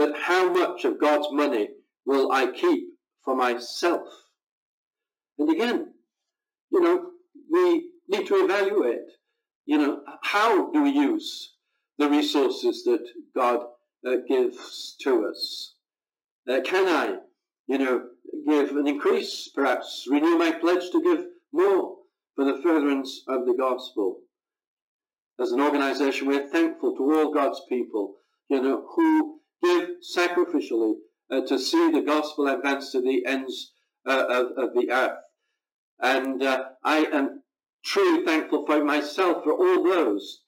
but 0.00 0.16
how 0.18 0.50
much 0.50 0.86
of 0.86 0.98
God's 0.98 1.26
money 1.30 1.68
will 2.06 2.32
I 2.32 2.50
keep 2.50 2.84
for 3.22 3.36
myself? 3.36 4.08
And 5.38 5.50
again, 5.50 5.92
you 6.72 6.80
know, 6.80 7.10
we 7.52 7.90
need 8.08 8.26
to 8.28 8.36
evaluate, 8.36 9.10
you 9.66 9.76
know, 9.76 10.00
how 10.22 10.70
do 10.70 10.82
we 10.82 10.88
use 10.88 11.52
the 11.98 12.08
resources 12.08 12.82
that 12.84 13.06
God 13.36 13.60
uh, 14.06 14.16
gives 14.26 14.96
to 15.02 15.26
us? 15.26 15.74
Uh, 16.48 16.60
can 16.64 16.88
I, 16.88 17.16
you 17.66 17.76
know, 17.76 18.06
give 18.48 18.70
an 18.70 18.88
increase, 18.88 19.50
perhaps 19.54 20.06
renew 20.10 20.38
my 20.38 20.52
pledge 20.52 20.90
to 20.92 21.02
give 21.02 21.26
more 21.52 21.96
for 22.36 22.46
the 22.46 22.62
furtherance 22.62 23.22
of 23.28 23.44
the 23.44 23.52
gospel? 23.52 24.20
As 25.38 25.52
an 25.52 25.60
organization, 25.60 26.26
we're 26.26 26.48
thankful 26.48 26.96
to 26.96 27.02
all 27.02 27.34
God's 27.34 27.60
people, 27.68 28.14
you 28.48 28.62
know, 28.62 28.86
who 28.96 29.40
give 29.62 29.88
sacrificially 30.16 30.94
uh, 31.30 31.40
to 31.46 31.58
see 31.58 31.90
the 31.90 32.02
gospel 32.02 32.48
advance 32.48 32.92
to 32.92 33.00
the 33.00 33.24
ends 33.26 33.72
uh, 34.06 34.24
of, 34.28 34.46
of, 34.56 34.74
the 34.74 34.90
earth. 34.90 35.18
And 36.00 36.42
uh, 36.42 36.64
I 36.82 37.06
am 37.12 37.42
truly 37.84 38.24
thankful 38.24 38.66
for 38.66 38.82
myself, 38.84 39.44
for 39.44 39.52
all 39.52 39.84
those 39.84 40.40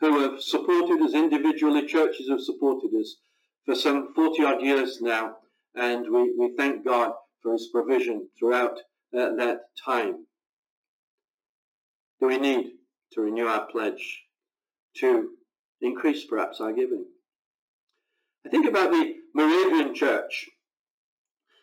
who 0.00 0.20
have 0.20 0.40
supported 0.42 1.02
us 1.02 1.14
individually, 1.14 1.86
churches 1.86 2.28
have 2.28 2.40
supported 2.40 2.90
us 2.98 3.16
for 3.64 3.74
some 3.74 4.12
40 4.14 4.44
odd 4.44 4.62
years 4.62 5.00
now. 5.00 5.36
And 5.74 6.06
we, 6.10 6.34
we 6.38 6.54
thank 6.56 6.84
God 6.84 7.12
for 7.42 7.52
his 7.52 7.68
provision 7.72 8.28
throughout 8.38 8.78
uh, 9.16 9.34
that 9.36 9.60
time. 9.84 10.26
Do 12.20 12.26
we 12.26 12.38
need 12.38 12.72
to 13.12 13.20
renew 13.20 13.46
our 13.46 13.66
pledge 13.66 14.22
to 14.96 15.30
increase 15.80 16.24
perhaps 16.24 16.60
our 16.60 16.72
giving? 16.72 17.06
I 18.48 18.50
think 18.50 18.66
about 18.66 18.90
the 18.90 19.12
Moravian 19.34 19.94
church. 19.94 20.48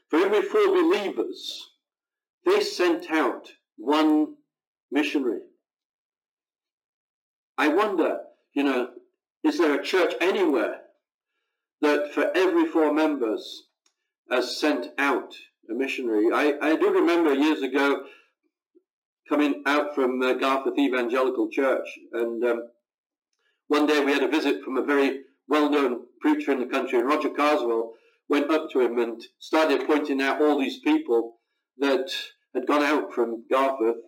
For 0.07 0.19
every 0.19 0.43
four 0.43 0.67
believers, 0.67 1.71
they 2.45 2.61
sent 2.61 3.09
out 3.09 3.49
one 3.75 4.36
missionary. 4.91 5.39
I 7.57 7.69
wonder, 7.69 8.19
you 8.53 8.61
know, 8.61 8.89
is 9.43 9.57
there 9.57 9.73
a 9.73 9.83
church 9.83 10.13
anywhere 10.21 10.81
that 11.81 12.13
for 12.13 12.29
every 12.36 12.67
four 12.67 12.93
members 12.93 13.63
has 14.29 14.55
sent 14.55 14.89
out 14.99 15.33
a 15.67 15.73
missionary? 15.73 16.27
I, 16.31 16.53
I 16.61 16.75
do 16.75 16.91
remember 16.91 17.33
years 17.33 17.63
ago 17.63 18.03
coming 19.27 19.63
out 19.65 19.95
from 19.95 20.21
uh, 20.21 20.36
Garforth 20.36 20.77
Evangelical 20.77 21.49
Church, 21.49 21.88
and 22.13 22.43
um, 22.45 22.67
one 23.69 23.88
day 23.88 24.05
we 24.05 24.11
had 24.11 24.21
a 24.21 24.27
visit 24.27 24.63
from 24.63 24.77
a 24.77 24.83
very 24.83 25.21
well-known 25.48 26.02
preacher 26.22 26.52
in 26.52 26.60
the 26.60 26.66
country, 26.66 27.02
Roger 27.02 27.30
Carswell 27.30 27.93
went 28.30 28.50
up 28.50 28.70
to 28.72 28.82
him 28.82 28.98
and 28.98 29.22
started 29.39 29.88
pointing 29.88 30.22
out 30.22 30.41
all 30.41 30.60
these 30.60 30.80
people 30.80 31.36
that 31.78 32.10
had 32.54 32.66
gone 32.66 32.84
out 32.84 33.14
from 33.14 33.43
Garforth 33.52 34.02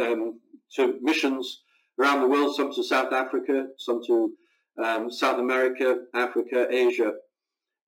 um, 0.00 0.40
to 0.76 0.98
missions 1.02 1.62
around 1.98 2.20
the 2.20 2.28
world, 2.28 2.54
some 2.54 2.72
to 2.72 2.82
South 2.82 3.12
Africa, 3.12 3.66
some 3.78 4.00
to 4.06 4.32
um, 4.82 5.10
South 5.10 5.38
America, 5.38 5.96
Africa, 6.14 6.66
Asia. 6.70 7.12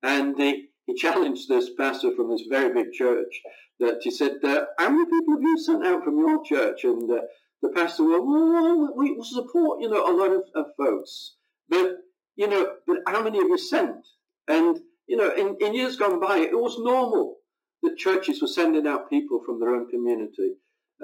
And 0.03 0.37
he, 0.37 0.69
he 0.87 0.95
challenged 0.95 1.49
this 1.49 1.71
pastor 1.79 2.15
from 2.15 2.31
this 2.31 2.45
very 2.49 2.73
big 2.73 2.93
church 2.93 3.41
that 3.81 3.99
he 4.03 4.11
said, 4.11 4.33
uh, 4.43 4.65
how 4.79 4.91
many 4.91 5.05
people 5.05 5.35
have 5.35 5.43
you 5.43 5.59
sent 5.59 5.87
out 5.87 6.05
from 6.05 6.19
your 6.19 6.43
church? 6.45 6.85
And 6.85 7.11
uh, 7.11 7.23
the 7.63 7.71
pastor, 7.75 8.05
well, 8.05 8.25
well, 8.25 8.95
we 8.97 9.17
support, 9.23 9.81
you 9.81 9.89
know, 9.89 10.07
a 10.07 10.15
lot 10.17 10.33
of, 10.33 10.43
of 10.55 10.67
folks. 10.77 11.35
But, 11.69 11.97
you 12.37 12.49
know, 12.49 12.75
but 12.87 12.99
how 13.07 13.23
many 13.23 13.39
have 13.39 13.49
you 13.49 13.59
sent? 13.59 14.07
And, 14.47 14.79
you 15.07 15.17
know, 15.17 15.33
in, 15.35 15.57
in 15.61 15.75
years 15.75 15.97
gone 15.97 16.21
by, 16.21 16.39
it 16.39 16.53
was 16.53 16.79
normal 16.79 17.37
that 17.83 17.97
churches 17.97 18.41
were 18.41 18.49
sending 18.49 18.87
out 18.87 19.11
people 19.11 19.41
from 19.45 19.59
their 19.59 19.75
own 19.75 19.89
community 19.89 20.55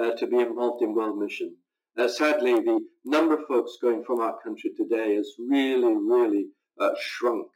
uh, 0.01 0.13
to 0.13 0.27
be 0.27 0.39
involved 0.39 0.83
in 0.83 0.95
world 0.95 1.19
mission. 1.19 1.57
Uh, 1.99 2.09
sadly, 2.09 2.55
the 2.55 2.81
number 3.05 3.35
of 3.35 3.47
folks 3.47 3.77
going 3.81 4.03
from 4.05 4.21
our 4.21 4.39
country 4.43 4.71
today 4.77 5.17
has 5.17 5.33
really, 5.39 5.95
really 5.95 6.47
uh, 6.81 6.91
shrunk. 7.01 7.49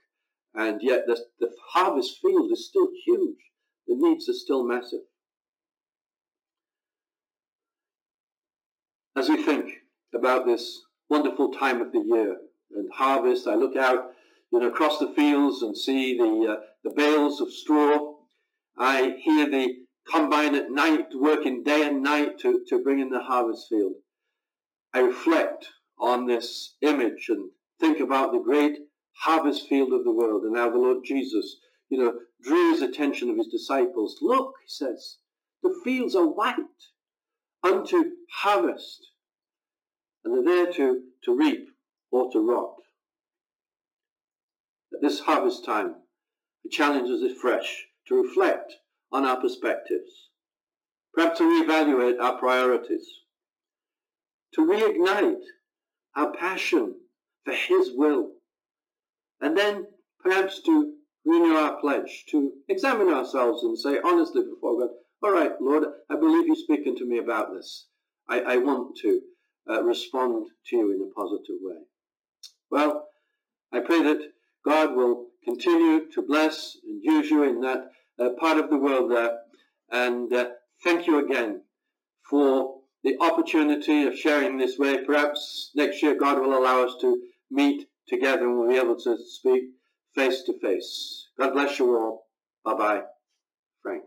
And 0.55 0.81
yet 0.83 1.03
the, 1.07 1.19
the 1.39 1.51
harvest 1.73 2.19
field 2.23 2.51
is 2.53 2.69
still 2.69 2.89
huge. 3.07 3.39
The 3.87 3.95
needs 3.97 4.29
are 4.29 4.35
still 4.35 4.67
massive. 4.67 5.01
As 9.17 9.29
we 9.29 9.43
think 9.43 9.71
about 10.15 10.47
this 10.47 10.83
wonderful 11.09 11.53
time 11.53 11.81
of 11.81 11.93
the 11.93 12.05
year 12.07 12.37
and 12.75 12.89
harvest, 12.93 13.47
I 13.47 13.55
look 13.55 13.77
out 13.77 14.11
you 14.53 14.61
know, 14.61 14.69
across 14.69 14.99
the 14.99 15.13
fields 15.15 15.63
and 15.63 15.77
see 15.77 16.17
the, 16.17 16.53
uh, 16.53 16.61
the 16.85 16.91
bales 16.91 17.41
of 17.41 17.53
straw. 17.53 18.15
I 18.79 19.17
hear 19.23 19.51
the 19.51 19.75
combine 20.11 20.55
at 20.55 20.71
night, 20.71 21.07
working 21.15 21.63
day 21.63 21.87
and 21.87 22.03
night 22.03 22.39
to, 22.41 22.65
to 22.69 22.83
bring 22.83 23.01
in 23.01 23.11
the 23.11 23.21
harvest 23.21 23.67
field. 23.69 23.95
I 24.95 25.01
reflect 25.01 25.67
on 25.99 26.27
this 26.27 26.77
image 26.83 27.27
and 27.29 27.51
think 27.81 28.01
about 28.01 28.33
the 28.33 28.39
great 28.39 28.79
harvest 29.25 29.69
field 29.69 29.93
of 29.93 30.05
the 30.05 30.13
world 30.13 30.45
and 30.45 30.57
how 30.57 30.71
the 30.71 30.79
Lord 30.79 30.99
Jesus, 31.05 31.57
you 31.89 31.99
know, 31.99 32.15
drew 32.43 32.73
his 32.73 32.83
attention 32.83 33.31
of 33.31 33.37
his 33.37 33.49
disciples. 33.49 34.19
Look, 34.21 34.53
he 34.65 34.69
says, 34.69 35.19
the 35.63 35.75
fields 35.85 36.15
are 36.15 36.27
white 36.27 36.57
unto 37.63 38.05
harvest. 38.33 39.11
And 40.25 40.35
they're 40.35 40.65
there 40.65 40.73
to, 40.75 41.03
to 41.25 41.37
reap 41.37 41.69
or 42.11 42.31
to 42.33 42.39
rot. 42.39 42.75
At 44.93 45.03
this 45.03 45.21
harvest 45.21 45.65
time, 45.65 45.97
the 46.65 46.71
challenge 46.71 47.09
is 47.11 47.39
fresh 47.41 47.87
to 48.09 48.23
reflect 48.23 48.75
on 49.13 49.25
our 49.25 49.41
perspectives, 49.41 50.31
perhaps 51.15 51.39
to 51.39 51.45
reevaluate 51.45 52.21
our 52.21 52.39
priorities, 52.39 53.07
to 54.55 54.63
reignite 54.63 55.43
our 56.15 56.33
passion 56.33 56.95
for 57.45 57.53
His 57.53 57.91
will, 57.95 58.33
and 59.41 59.57
then 59.57 59.87
perhaps 60.23 60.61
to 60.63 60.95
renew 61.25 61.55
our 61.55 61.81
pledge, 61.81 62.25
to 62.31 62.53
examine 62.69 63.09
ourselves 63.09 63.63
and 63.65 63.79
say 63.79 63.99
honestly 64.03 64.43
before 64.43 64.81
God, 64.81 64.91
all 65.23 65.33
right, 65.33 65.53
Lord, 65.61 65.85
I 66.11 66.17
believe 66.17 66.47
you're 66.47 66.57
speaking 66.57 66.97
to 66.97 67.07
me 67.07 67.19
about 67.19 67.53
this. 67.53 67.87
I, 68.29 68.41
I 68.41 68.57
want 68.59 68.97
to 69.03 69.21
uh, 69.69 69.83
respond 69.83 70.47
to 70.67 70.77
you 70.77 70.93
in 70.93 71.03
a 71.03 71.15
positive 71.15 71.57
way. 71.61 71.77
Well, 72.71 73.09
I 73.73 73.81
pray 73.81 74.03
that 74.03 74.21
God 74.65 74.97
will 74.97 75.27
continue 75.45 76.11
to 76.11 76.23
bless 76.23 76.77
and 76.85 77.01
use 77.03 77.31
you 77.31 77.45
in 77.45 77.61
that 77.61 77.91
uh, 78.19 78.31
part 78.41 78.59
of 78.59 78.71
the 78.71 78.79
world 78.79 79.11
there. 79.11 79.39
And 79.91 80.33
uh, 80.33 80.51
thank 80.83 81.07
you 81.07 81.25
again 81.25 81.63
for 82.29 82.81
the 83.05 83.17
opportunity 83.21 84.05
of 84.05 84.19
sharing 84.19 84.59
this 84.59 84.79
way. 84.79 85.05
Perhaps 85.05 85.71
next 85.77 86.03
year 86.03 86.17
God 86.19 86.41
will 86.41 86.59
allow 86.59 86.85
us 86.85 86.97
to 87.01 87.23
meet 87.51 87.87
together 88.09 88.47
and 88.47 88.59
we'll 88.59 88.69
be 88.69 88.77
able 88.77 88.97
to 88.97 89.17
speak 89.25 89.65
face 90.15 90.43
to 90.43 90.59
face. 90.59 91.29
God 91.39 91.53
bless 91.53 91.79
you 91.79 91.95
all. 91.97 92.27
Bye 92.65 92.75
bye. 92.75 93.03
Frank. 93.83 94.03